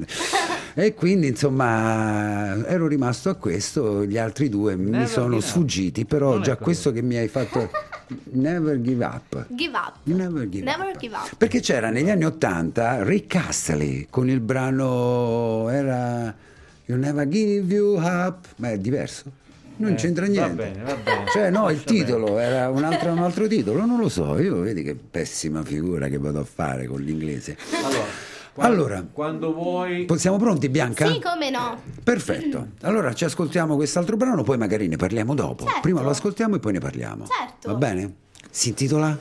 [0.79, 5.43] E quindi insomma ero rimasto a questo, gli altri due mi Never sono give up.
[5.43, 7.71] sfuggiti, però Non già questo che mi hai fatto
[8.33, 9.45] Never give up.
[9.49, 9.93] Give up.
[10.03, 10.97] Never give Never up.
[10.99, 11.35] give up.
[11.35, 16.33] Perché c'era negli anni Ottanta Rick Astley con il brano era
[16.85, 19.23] You Never Give You Up, ma è diverso.
[19.77, 20.55] Non Eh, c'entra va niente.
[20.55, 21.25] bene, va bene.
[21.31, 22.03] Cioè, no, il Lascia bene.
[22.05, 24.39] titolo era un altro, un altro titolo, non lo so.
[24.39, 27.57] Io vedi che pessima figura che vado a fare con l'inglese.
[27.83, 28.05] Allora,
[28.57, 29.05] quando, Allora.
[29.13, 30.07] quando vuoi...
[30.15, 31.05] Siamo pronti, Bianca?
[31.05, 31.79] Sì, come no.
[32.03, 32.69] Perfetto.
[32.81, 35.65] Allora ci ascoltiamo quest'altro brano, poi magari ne parliamo dopo.
[35.65, 35.81] Certo.
[35.81, 37.27] Prima lo ascoltiamo e poi ne parliamo.
[37.27, 37.71] Certo.
[37.71, 38.15] Va bene?
[38.49, 39.15] Si intitola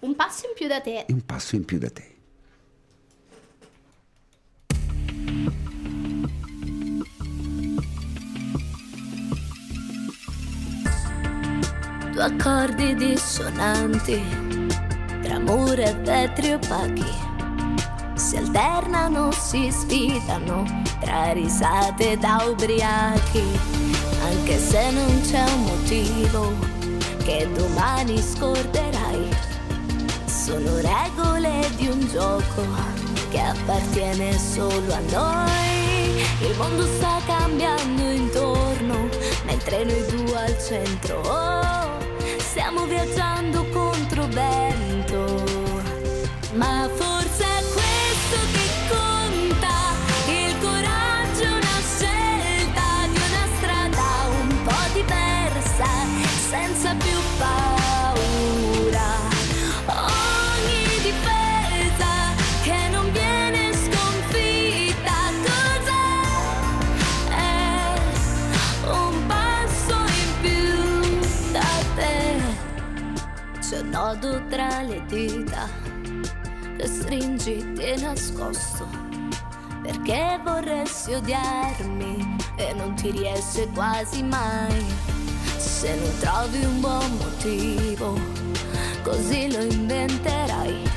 [0.00, 1.06] Un passo in più da te.
[1.08, 2.12] Un passo in più da te.
[12.12, 14.22] due accordi dissonanti
[15.22, 17.23] tra mura e vetri opachi
[18.24, 20.64] si alternano, si sfidano
[20.98, 23.42] tra risate da ubriachi
[24.24, 26.52] anche se non c'è un motivo
[27.22, 29.28] che domani scorderai
[30.24, 32.62] sono regole di un gioco
[33.28, 36.22] che appartiene solo a noi.
[36.40, 39.08] Il mondo sta cambiando intorno,
[39.44, 41.20] mentre noi due al centro.
[41.20, 41.98] Oh,
[42.38, 45.42] stiamo viaggiando contro vento.
[46.54, 47.13] Ma forse
[74.54, 75.68] tra le dita
[76.76, 78.86] che stringi di nascosto
[79.82, 84.80] perché vorresti odiarmi e non ti riesce quasi mai.
[85.56, 88.16] Se non trovi un buon motivo
[89.02, 90.88] così lo inventerai.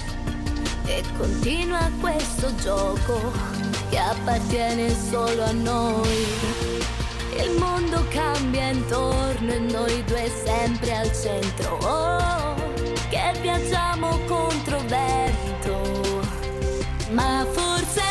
[0.86, 3.32] E continua questo gioco
[3.90, 6.26] che appartiene solo a noi.
[7.42, 11.78] Il mondo cambia intorno e noi due sempre al centro.
[11.82, 12.57] Oh,
[13.18, 16.22] che viaggiamo contro vento.
[17.10, 18.07] Ma forse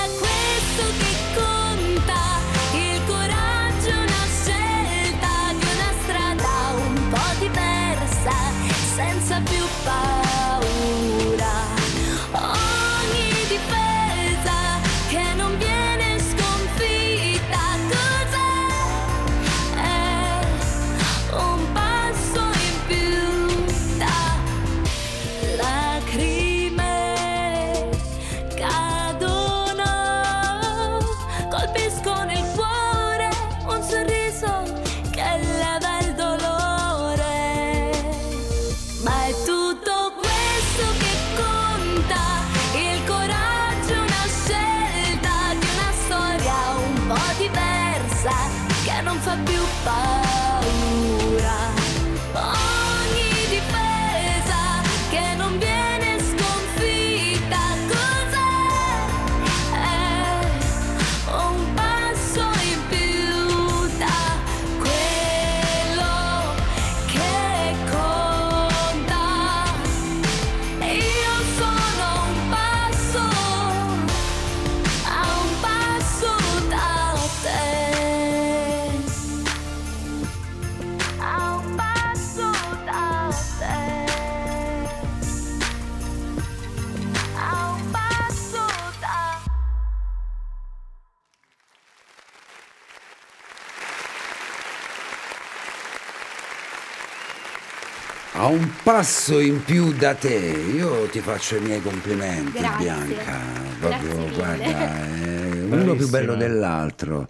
[98.87, 100.37] passo in più da te,
[100.73, 102.85] io ti faccio i miei complimenti, Grazie.
[102.85, 103.41] Bianca.
[103.81, 104.35] Grazie Proprio, mille.
[104.37, 107.29] guarda, è uno più bello dell'altro.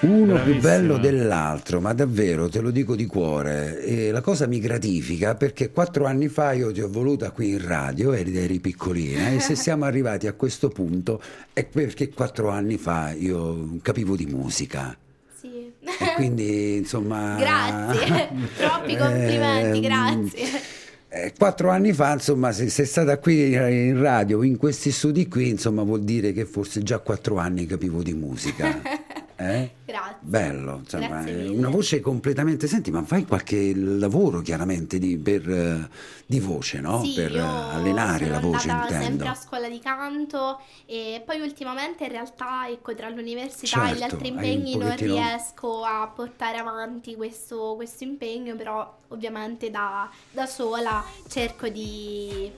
[0.00, 0.60] Uno più Bravissima.
[0.62, 3.84] bello dell'altro, ma davvero te lo dico di cuore.
[3.84, 7.62] E la cosa mi gratifica perché quattro anni fa io ti ho voluta qui in
[7.62, 11.20] radio, eri, eri piccolina, e se siamo arrivati a questo punto
[11.52, 14.96] è perché quattro anni fa io capivo di musica.
[16.00, 17.36] E quindi, insomma.
[17.40, 20.46] Grazie, troppi complimenti, Ehm, grazie.
[21.08, 25.48] eh, quattro anni fa, insomma, se sei stata qui in radio, in questi studi qui,
[25.50, 28.80] insomma, vuol dire che forse già quattro anni capivo di musica.
[29.42, 29.70] Eh?
[29.84, 30.16] Grazie.
[30.20, 31.56] Bello, insomma, Grazie mille.
[31.56, 32.66] una voce completamente.
[32.66, 35.88] Senti, ma fai qualche lavoro chiaramente di, per, eh,
[36.26, 37.02] di voce, no?
[37.02, 39.06] Sì, per eh, allenare la sono voce, andata intendo.
[39.08, 43.98] sempre a scuola di canto e poi ultimamente in realtà ecco tra l'università e gli
[43.98, 50.46] Certo, altri impegni non riesco a portare avanti questo, questo impegno però ovviamente da, da
[50.46, 52.50] sola cerco di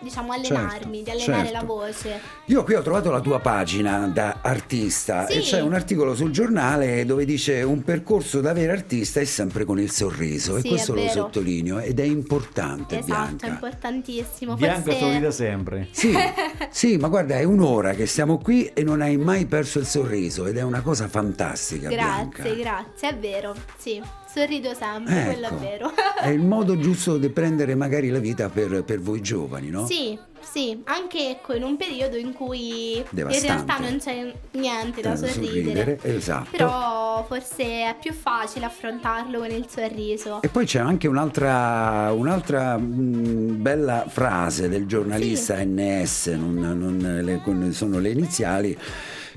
[0.00, 1.52] diciamo allenarmi, di allenare certo.
[1.52, 2.20] la voce.
[2.46, 5.50] Io qui ho trovato la tua pagina da artista e Sì.
[5.50, 9.78] c'è un articolo sul giornale dove dice un percorso da vera artista è sempre con
[9.78, 11.12] il sorriso e Sì, questo è lo vero.
[11.12, 13.46] sottolineo ed è importante Esatto, Bianca.
[13.46, 14.54] è importantissimo.
[14.56, 15.88] Bianca Forse- sorride sempre.
[15.90, 16.14] Sì,
[16.70, 20.46] sì, ma guarda, è un'ora che siamo qui e non hai mai perso il sorriso
[20.46, 21.88] ed è una cosa fantastica.
[21.88, 22.42] Bianca.
[22.42, 23.54] Grazie, grazie, è vero.
[23.76, 24.00] Sì,
[24.32, 25.92] sorrido sempre, quello è Ecco, vero.
[26.20, 29.86] È il modo giusto di prendere magari la vita per, per voi giovani, no?
[29.86, 33.46] Sì, sì, anche ecco in un periodo in cui in Devastante.
[33.46, 35.98] realtà non c'è niente da Da sorridere.
[35.98, 36.48] sorridere, esatto.
[36.50, 40.40] Però forse è più facile affrontarlo con il sorriso.
[40.42, 47.72] E poi c'è anche un'altra, un'altra mh, bella frase del giornalista NS, non, non le-
[47.72, 48.76] sono le iniziali.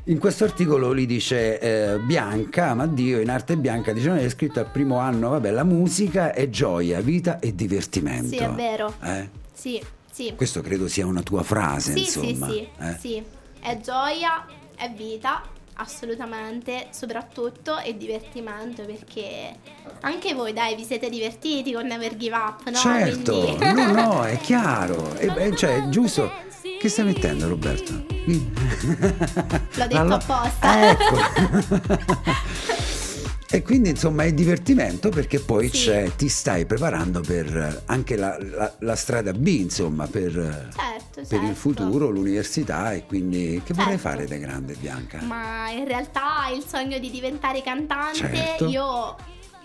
[0.05, 4.59] In questo articolo lui dice eh, Bianca, ama Dio, in arte bianca, dice, è scritto
[4.59, 8.27] al primo anno, vabbè, la musica è gioia, vita e divertimento.
[8.27, 8.93] Sì, è vero.
[9.01, 9.29] Eh?
[9.53, 9.81] Sì,
[10.11, 10.33] sì.
[10.35, 12.47] Questo credo sia una tua frase, Sì, insomma.
[12.49, 12.97] sì, sì, eh?
[12.99, 13.23] sì.
[13.61, 14.45] È gioia,
[14.75, 15.41] è vita,
[15.75, 19.55] assolutamente, soprattutto e divertimento perché
[20.01, 22.75] anche voi dai vi siete divertiti con Never Give Up, no?
[22.75, 25.13] Certo, Quindi- no, no, è chiaro.
[25.33, 26.51] Beh, cioè, è giusto.
[26.79, 27.91] Che stai mettendo, Roberto?
[28.25, 30.59] L'ho detto Allo- apposta.
[30.61, 32.31] Ah, ecco.
[33.51, 35.87] e quindi insomma è divertimento perché poi Sì.
[35.87, 40.69] c'è, ti stai preparando per eh, anche la, la- la strada B, insomma, per, eh,
[40.73, 41.53] Certo, per il certo.
[41.55, 44.07] futuro, l'università e quindi che vorrei Certo.
[44.09, 45.21] fare da grande Bianca?
[45.21, 48.67] Ma in realtà il sogno di diventare cantante Certo.
[48.69, 49.15] io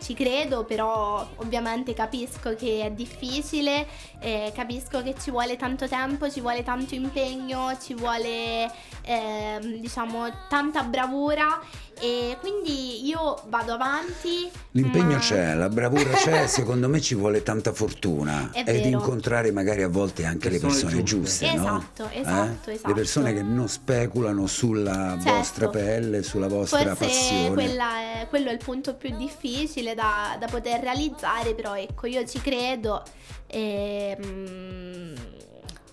[0.00, 3.86] ci credo, però ovviamente capisco che è difficile,
[4.20, 8.70] eh, capisco che ci vuole tanto tempo, ci vuole tanto impegno, ci vuole
[9.02, 11.60] ehm, diciamo tanta bravura
[12.00, 14.50] e quindi io vado avanti.
[14.72, 18.86] L'impegno ma- c'è, la bravura c'è, secondo me ci vuole tanta fortuna È e vero.
[18.88, 21.46] incontrare magari a volte anche le Persone persone giuste.
[21.46, 21.76] giuste, no?
[21.78, 22.72] Esatto, esatto, Eh?
[22.74, 22.88] esatto.
[22.88, 25.32] Le persone che non speculano sulla Certo.
[25.36, 27.52] vostra pelle, sulla vostra Forse passione.
[27.54, 32.24] quella è- quello è il punto più difficile da, da poter realizzare, però ecco, io
[32.26, 33.02] ci credo.
[33.46, 35.14] E, mm,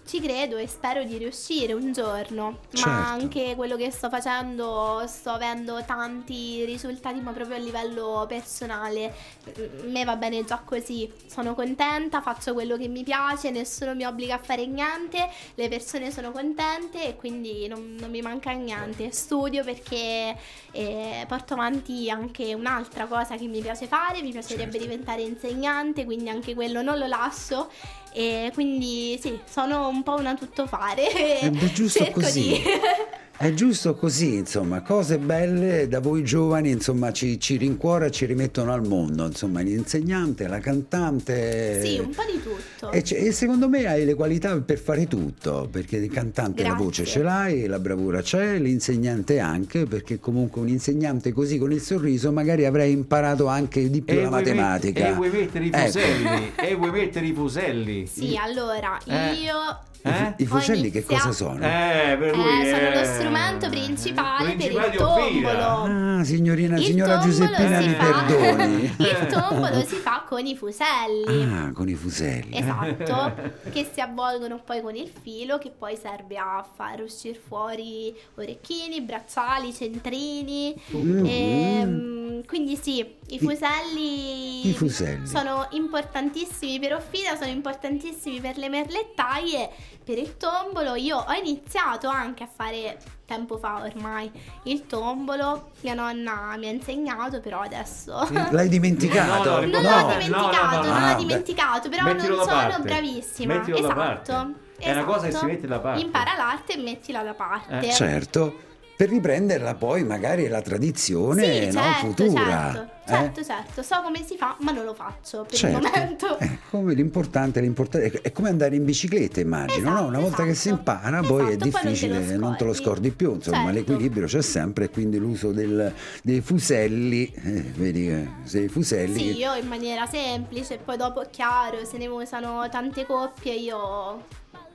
[0.05, 2.89] ci credo e spero di riuscire un giorno, Certo.
[2.89, 9.13] ma anche quello che sto facendo sto avendo tanti risultati ma proprio a livello personale.
[9.59, 14.05] Mm, Me va bene già così, sono contenta, faccio quello che mi piace, nessuno mi
[14.05, 19.11] obbliga a fare niente, le persone sono contente e quindi non, non mi manca niente.
[19.11, 20.37] Studio perché
[20.71, 24.87] eh, porto avanti anche un'altra cosa che mi piace fare, mi piacerebbe Certo.
[24.87, 27.69] diventare insegnante, quindi anche quello non lo lascio.
[28.16, 31.09] E quindi sì, sono un po' una tuttofare.
[31.09, 32.41] È giusto Cerco così.
[32.41, 32.63] di-
[33.38, 38.25] È giusto così, insomma, cose belle da voi giovani, insomma, ci, ci rincuora e ci
[38.25, 41.81] rimettono al mondo, insomma, l'insegnante, la cantante.
[41.83, 42.91] sì, un po' di tutto.
[42.91, 46.86] E, e secondo me hai le qualità per fare tutto, perché il cantante la Grazie.
[46.86, 51.81] voce ce l'hai, la bravura c'è, l'insegnante anche, perché comunque un insegnante così con il
[51.81, 55.09] sorriso magari avrei imparato anche di più la vuoi met- matematica.
[55.09, 55.77] e vuoi mettere i Ecco.
[55.86, 56.51] fuselli?
[56.55, 58.07] e vuoi mettere i fuselli?
[58.07, 59.33] Sì, allora Eh.
[59.33, 60.33] io Eh?
[60.37, 61.57] I, i fuselli che cosa sono?
[61.65, 66.17] Eh, per lui Eh, sono lo strumento principale per il Principale tombolo.
[66.19, 68.83] Ah, signorina, Il signora tombolo Giuseppina si mi fa- perdoni.
[68.99, 71.43] Il tombolo si fa con i fuselli.
[71.51, 72.55] Ah, con i fuselli.
[72.57, 73.33] Esatto,
[73.73, 79.01] che si avvolgono poi con il filo che poi serve a far uscire fuori orecchini,
[79.01, 80.75] bracciali, centrini.
[80.95, 81.25] Mm.
[81.25, 85.26] Ehm, quindi sì, i fuselli, i fuselli.
[85.28, 89.69] sono importantissimi per Offida, sono importantissimi per le merlettaie,
[90.03, 90.93] per il tombolo.
[90.95, 94.32] Io ho iniziato anche a fare tempo fa ormai
[94.63, 98.28] il tombolo, mia nonna mi ha insegnato, però adesso...
[98.51, 99.49] L'hai dimenticato?
[99.49, 101.07] No, no, Non No, l'ho no, dimenticato, no, no, non no.
[101.11, 102.82] l'ho dimenticato, però Mettilo non sono parte.
[102.84, 103.53] bravissima.
[103.55, 104.53] Mettilo esatto.
[104.78, 106.01] È una cosa che si mette da parte.
[106.01, 107.88] Impara l'arte e mettila da parte.
[107.88, 108.59] Eh, Certo,
[108.95, 112.71] per riprenderla poi magari la tradizione Sì, no, certo, futura.
[112.73, 113.07] certo, eh?
[113.07, 113.83] certo, certo.
[113.83, 115.77] So come si fa, ma non lo faccio per Certo.
[115.77, 116.39] il momento.
[116.39, 119.95] Eh, come l'importante, l'importante è- come andare in bicicletta, immagino, no?
[119.95, 120.91] Esatto, Una volta che si esatto.
[120.91, 123.11] impara, poi è Esatto, poi non te difficile, non te lo scordi.
[123.11, 123.71] più, insomma, Certo.
[123.73, 125.93] l'equilibrio c'è sempre e quindi l'uso del-
[126.23, 129.13] dei fuselli, eh, vedi, eh, sei fuselli.
[129.19, 133.53] Sì, che- io in maniera semplice, poi dopo è chiaro, se ne usano tante coppie,
[133.55, 134.23] io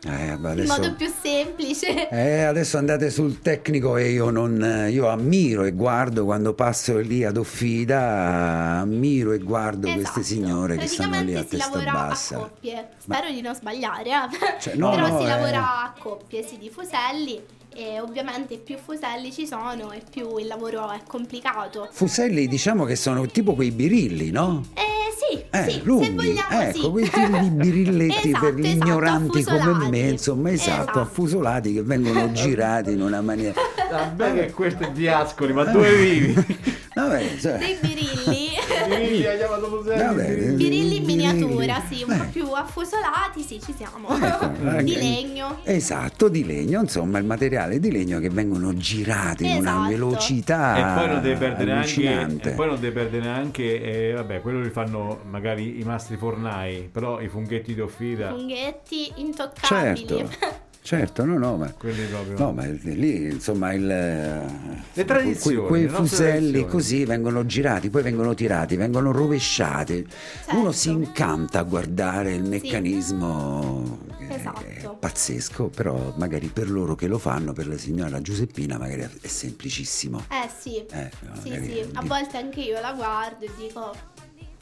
[0.02, 0.72] Eh, vabbè, in adesso...
[0.80, 2.08] modo più semplice.
[2.08, 7.22] Eh, adesso andate sul tecnico e io non io ammiro e guardo quando passo lì
[7.24, 10.22] ad Offida, ammiro e guardo queste Esatto.
[10.22, 12.36] signore che stanno lì a Praticamente si testa lavora bassa.
[12.36, 12.88] a coppie.
[12.96, 14.60] Spero di non sbagliare, eh.
[14.60, 15.28] Cioè, no, però no, si eh.
[15.28, 20.46] lavora a coppie, sì, di fuselli e ovviamente più fuselli ci sono e più il
[20.46, 21.88] lavoro è complicato.
[21.92, 24.64] Fuselli diciamo che sono tipo quei birilli, no?
[24.74, 24.80] Eh
[25.16, 26.90] sì, Eh, sì, lunghi, se vogliamo ecco, sì.
[26.90, 29.90] quei tipi di birilletti Esatto, per gli esatto, ignoranti come affusolati.
[29.90, 31.00] me, insomma, esatto, Esatto.
[31.00, 33.54] affusolati che vengono girati in una maniera.
[33.90, 36.34] Vabbè che questo è di Ascoli, ma dove vivi?
[36.94, 38.48] Vabbè, cioè, Dei birilli.
[38.88, 40.54] Vivi.
[40.54, 42.26] Birilli in miniatura, sì, un po' Eh.
[42.26, 44.08] più affusolati, sì, ci siamo.
[44.18, 44.46] Ecco,
[44.82, 45.58] di eh, legno.
[45.64, 49.88] Esatto, di legno, insomma, il materiale di legno che vengono girati in una Esatto.
[49.88, 54.40] velocità E poi non devi perdere anche, e poi non devi perdere neanche, eh, vabbè,
[54.40, 60.06] quello li fanno magari i mastri fornai, però i funghetti di offida, Funghetti intoccabili.
[60.06, 60.68] Certo.
[60.82, 62.38] Certo, no, no, ma proprio.
[62.38, 66.66] No, ma lì insomma il, Le tradizioni, que- quei nostre fuselli tradizioni.
[66.68, 70.06] così vengono girati, poi vengono tirati, vengono rovesciati.
[70.52, 74.96] Uno si incanta a guardare il meccanismo che è Esatto.
[74.98, 80.24] pazzesco, però magari per loro che lo fanno, per la signora Giuseppina, magari è semplicissimo.
[80.30, 81.10] Eh sì, Eh,
[81.42, 81.84] sì, sì.
[81.92, 83.94] A volte anche io la guardo e dico...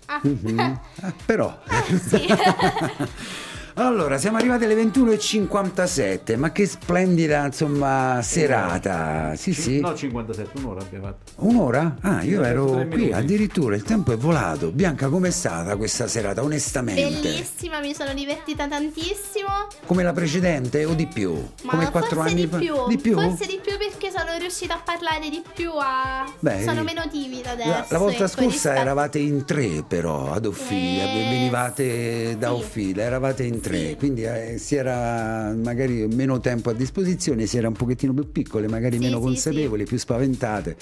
[0.07, 0.81] Ah, Mhm.
[1.03, 1.57] Ah, però.
[2.09, 2.27] sì.
[3.81, 9.35] Allora, siamo arrivati alle 21.57, ma che splendida, insomma, serata.
[9.37, 9.79] Sì, Cin- sì.
[9.81, 11.33] No, 57, un'ora abbiamo fatto.
[11.47, 11.95] Un'ora?
[12.01, 13.13] Ah, io ero qui, minuti.
[13.13, 14.73] addirittura il tempo è volato.
[14.73, 17.03] Bianca, com'è stata questa serata, onestamente?
[17.21, 19.47] Bellissima, mi sono divertita tantissimo.
[19.87, 21.35] Come la precedente o di più?
[21.63, 22.59] Ma Come quattro anni di fa?
[22.59, 23.13] più, Di più?
[23.17, 26.29] Forse di più perché sono riuscita a parlare di più, a...
[26.41, 27.69] Beh, sono meno timida adesso.
[27.69, 32.49] La, la volta ecco, scorsa rispetto- eravate in tre però ad Offilia, Eh, venivate da
[32.49, 32.55] sì.
[32.55, 33.97] Offilia, eravate in tre, Sì.
[33.99, 38.69] quindi eh, si era magari meno tempo a disposizione, si era un pochettino più piccole,
[38.69, 40.77] magari Sì, meno sì, consapevoli, più spaventate.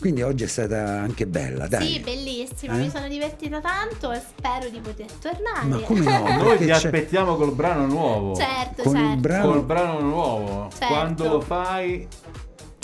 [0.00, 1.86] Quindi oggi è stata anche bella, dai.
[1.86, 2.78] Sì, bellissima, Eh?
[2.78, 5.66] mi sono divertita tanto e spero di poter tornare.
[5.66, 6.36] Ma come no?
[6.42, 8.34] Noi ti aspettiamo col brano nuovo.
[8.36, 9.20] Certo, Con certo.
[9.20, 10.68] brano- Col brano nuovo.
[10.70, 10.86] Certo.
[10.86, 12.06] Quando lo fai,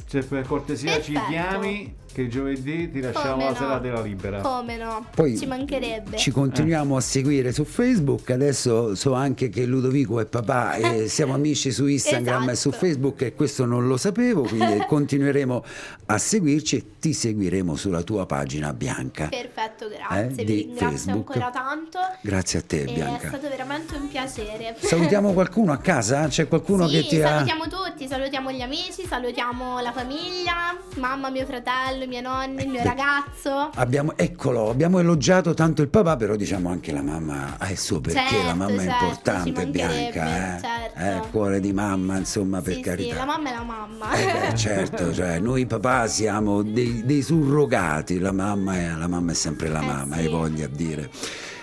[0.06, 1.30] se per cortesia ci Perfetto.
[1.30, 3.56] chiami, che giovedì ti lasciamo Come la no.
[3.56, 4.40] serata libera.
[4.40, 5.06] Come no?
[5.14, 6.16] Poi Ci mancherebbe.
[6.16, 11.34] Ci continuiamo a seguire su Facebook, adesso so anche che Ludovico è papà e siamo
[11.34, 12.86] amici su Instagram e su Esatto.
[12.86, 15.64] Facebook e questo non lo sapevo, quindi continueremo
[16.06, 19.28] a seguirci e ti seguiremo sulla tua pagina Bianca.
[19.28, 20.22] Perfetto, grazie.
[20.24, 21.36] Eh, Vi di ringrazio Facebook.
[21.36, 21.98] ancora tanto.
[22.22, 23.28] Grazie a te È Bianca.
[23.28, 24.76] stato veramente un piacere.
[24.78, 26.26] Salutiamo qualcuno a casa?
[26.28, 27.28] C'è qualcuno sì, che ti ha...
[27.28, 32.68] salutiamo tutti, salutiamo gli amici, salutiamo la famiglia, mamma, mio fratello, i miei nonni, il
[32.68, 33.70] mio ragazzo.
[33.74, 38.00] Abbiamo, eccolo, abbiamo elogiato tanto il papà, però diciamo anche la mamma ha il suo
[38.00, 40.60] perché, Certo, la mamma è certo, importante, ci mancherebbe, Bianca, eh?
[40.60, 40.98] certo.
[41.26, 43.10] Eh, cuore di mamma, insomma, per sì, carità.
[43.12, 44.10] sì, la mamma è la mamma.
[44.12, 49.32] Eh beh, certo, cioè, noi papà siamo dei, dei surrogati, la mamma, è, la mamma
[49.32, 50.20] è sempre la Eh, mamma, sì.
[50.22, 51.10] hai voglia a dire.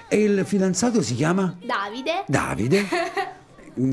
[0.09, 2.23] E il fidanzato si chiama Davide.
[2.27, 2.85] Davide,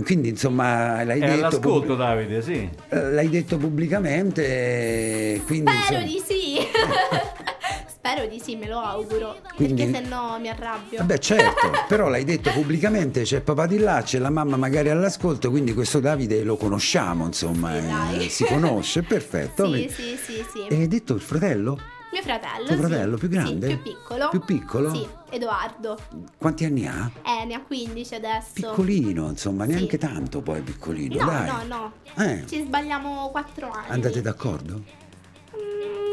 [0.04, 2.68] quindi insomma l'hai È detto, all'ascolto, pubblic- Davide, sì.
[2.88, 6.58] eh, l'hai detto pubblicamente, quindi Spero insomma- di sì.
[7.86, 9.36] Spero di sì, me lo auguro.
[9.54, 10.98] Quindi- Perché se no mi arrabbio.
[10.98, 14.90] Vabbè certo, però l'hai detto pubblicamente, c'è il papà di là, c'è la mamma magari
[14.90, 17.72] all'ascolto, quindi questo Davide lo conosciamo, insomma,
[18.12, 19.64] Sì, eh, si conosce, perfetto.
[19.72, 20.66] Sì, sì, sì, sì.
[20.68, 21.78] E hai detto il fratello?
[22.14, 22.66] Mio fratello.
[22.66, 22.80] Tuo sì.
[22.80, 23.68] fratello, più grande?
[23.70, 24.28] Sì, più piccolo.
[24.28, 24.94] Più piccolo?
[24.94, 25.98] Sì, Edoardo.
[26.38, 27.10] Quanti anni ha?
[27.24, 28.50] Eh, ne ha 15 adesso.
[28.52, 30.06] Piccolino, insomma, neanche Sì.
[30.06, 31.46] tanto poi piccolino, No, dai.
[31.48, 31.92] no, no.
[32.24, 33.86] Eh, Ci sbagliamo 4 anni.
[33.88, 34.80] andate d'accordo?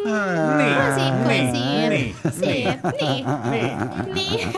[0.04, 1.88] Mm, Ah, Così, Nì, così.
[1.88, 2.64] nì, Sì,
[3.00, 3.24] nì.
[3.50, 4.12] Nì.
[4.12, 4.52] Nì.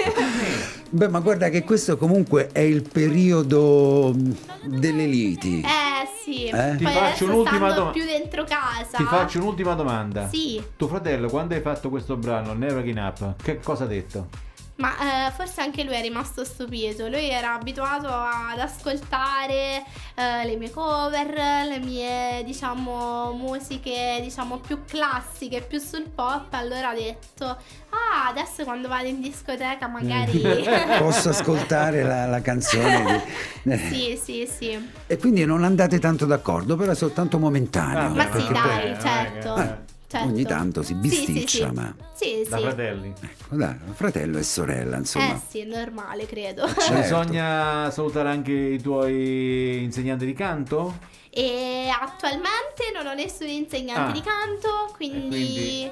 [0.89, 4.35] Beh, ma guarda che questo comunque è il periodo mh,
[4.79, 5.61] delle liti.
[5.61, 6.45] Eh sì.
[6.45, 6.75] Eh?
[6.77, 8.95] Ti Poi faccio un'ultima stando doma- più dentro casa.
[8.97, 10.27] Ti faccio un'ultima domanda.
[10.29, 10.63] Sì.
[10.77, 14.27] Tuo fratello, quando hai fatto questo brano, Never Give Up, che cosa ha detto?
[14.75, 17.07] Ma eh, forse anche lui è rimasto stupito.
[17.07, 19.83] Lui era abituato ad ascoltare
[20.15, 21.27] eh, le mie cover,
[21.67, 26.51] le mie, diciamo, musiche, diciamo, più classiche, più sul pop.
[26.53, 30.41] Allora ha detto: Ah, adesso quando vado in discoteca magari.
[30.97, 33.23] Posso ascoltare la, la canzone?
[33.61, 34.89] di- sì, sì, sì.
[35.05, 38.07] E quindi non andate tanto d'accordo, però è soltanto momentaneo.
[38.07, 39.55] Ah, Ma sì, dai, eh, certo.
[39.55, 39.77] eh,
[40.19, 40.27] certo.
[40.33, 41.73] ogni tanto si Sì, sì, bisticcia, sì.
[41.73, 43.13] ma- Sì, Da fratelli.
[43.21, 45.33] Ecco, dai, fratello e sorella, insomma.
[45.33, 46.67] Eh sì, è normale, credo.
[46.67, 46.93] Certo.
[46.93, 50.97] Bisogna salutare anche i tuoi insegnanti di canto?
[51.29, 54.11] E attualmente non ho nessun insegnante Ah.
[54.11, 55.91] di canto, quindi, quindi-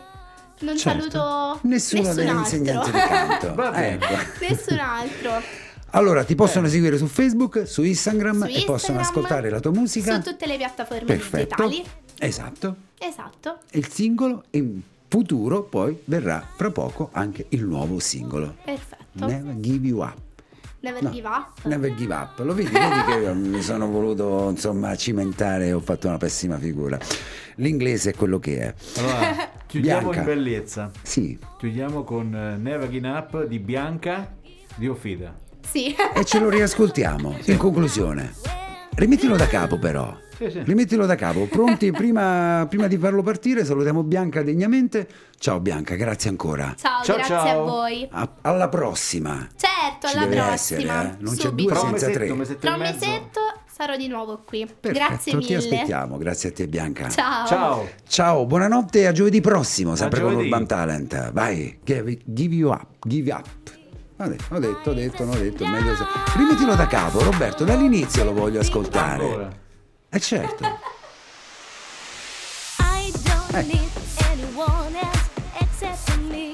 [0.60, 1.10] non Certo.
[1.10, 2.42] saluto Nessuno nessun degli altro.
[2.58, 3.54] insegnanti di canto.
[3.56, 4.06] Va bene.
[4.10, 4.46] Ecco.
[4.48, 5.42] nessun altro.
[5.94, 9.72] Allora, ti possono seguire su Facebook, su Instagram Su e possono Instagram, ascoltare la tua
[9.72, 10.14] musica.
[10.16, 11.68] Su tutte le piattaforme Perfetto.
[11.68, 11.86] digitali.
[12.24, 12.76] Esatto.
[13.00, 13.58] Esatto.
[13.72, 18.56] E il singolo in futuro poi verrà fra poco anche il nuovo singolo.
[18.64, 19.26] Perfetto.
[19.26, 20.18] Never give you up.
[20.82, 21.64] Never No, give up.
[21.66, 22.40] Never give up.
[22.40, 26.58] Lo vedi, vedi che io mi sono voluto insomma cimentare e ho fatto una pessima
[26.58, 26.98] figura.
[27.56, 28.74] L'inglese è quello che è.
[28.98, 30.20] Allora, chiudiamo Bianca.
[30.20, 30.92] in bellezza.
[31.02, 31.38] Sì.
[31.60, 34.36] Chiudiamo con eh, Never Give Up di Bianca
[34.76, 35.36] di Offida.
[35.68, 35.94] Sì.
[36.16, 37.38] E ce lo riascoltiamo.
[37.46, 38.34] In conclusione.
[38.96, 40.18] Rimettilo da capo però.
[40.42, 40.64] Sì, sì.
[40.64, 41.46] Rimettilo da capo.
[41.46, 41.92] Pronti?
[41.92, 45.08] Prima, prima di farlo partire salutiamo Bianca degnamente.
[45.38, 46.74] Ciao Bianca, grazie ancora.
[46.78, 47.62] Ciao, Ciao, grazie ciao.
[47.62, 48.08] a voi.
[48.12, 49.48] A- alla prossima.
[49.56, 50.54] Certo, Ci alla deve prossima.
[50.54, 51.16] essere, eh?
[51.20, 51.70] Non c'è Subito.
[51.70, 52.34] due Tra senza mesetto, tre.
[52.34, 53.40] mesetto Tra un mesetto
[53.72, 54.66] sarò di nuovo qui.
[54.66, 55.56] Perfetto, Grazie ti mille.
[55.58, 56.18] aspettiamo.
[56.18, 57.10] Grazie a te Bianca.
[57.10, 57.46] Ciao.
[57.46, 57.88] Ciao.
[58.08, 60.50] Ciao, buonanotte e a giovedì prossimo, sempre con giovedì.
[60.50, 61.32] Urban Talent.
[61.34, 63.46] Vai, give, give you up, give up.
[64.18, 66.04] Ho detto, ho detto, ho detto, ho detto, meglio se...
[66.38, 69.61] Rimettilo da capo, Roberto, dall'inizio lo voglio ascoltare.
[70.14, 70.66] Eh certo.
[72.80, 73.64] I don't Eh.
[73.64, 73.90] need
[74.30, 75.30] anyone else
[75.62, 76.51] except me.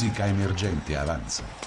[0.00, 1.59] Musica emergente avanza.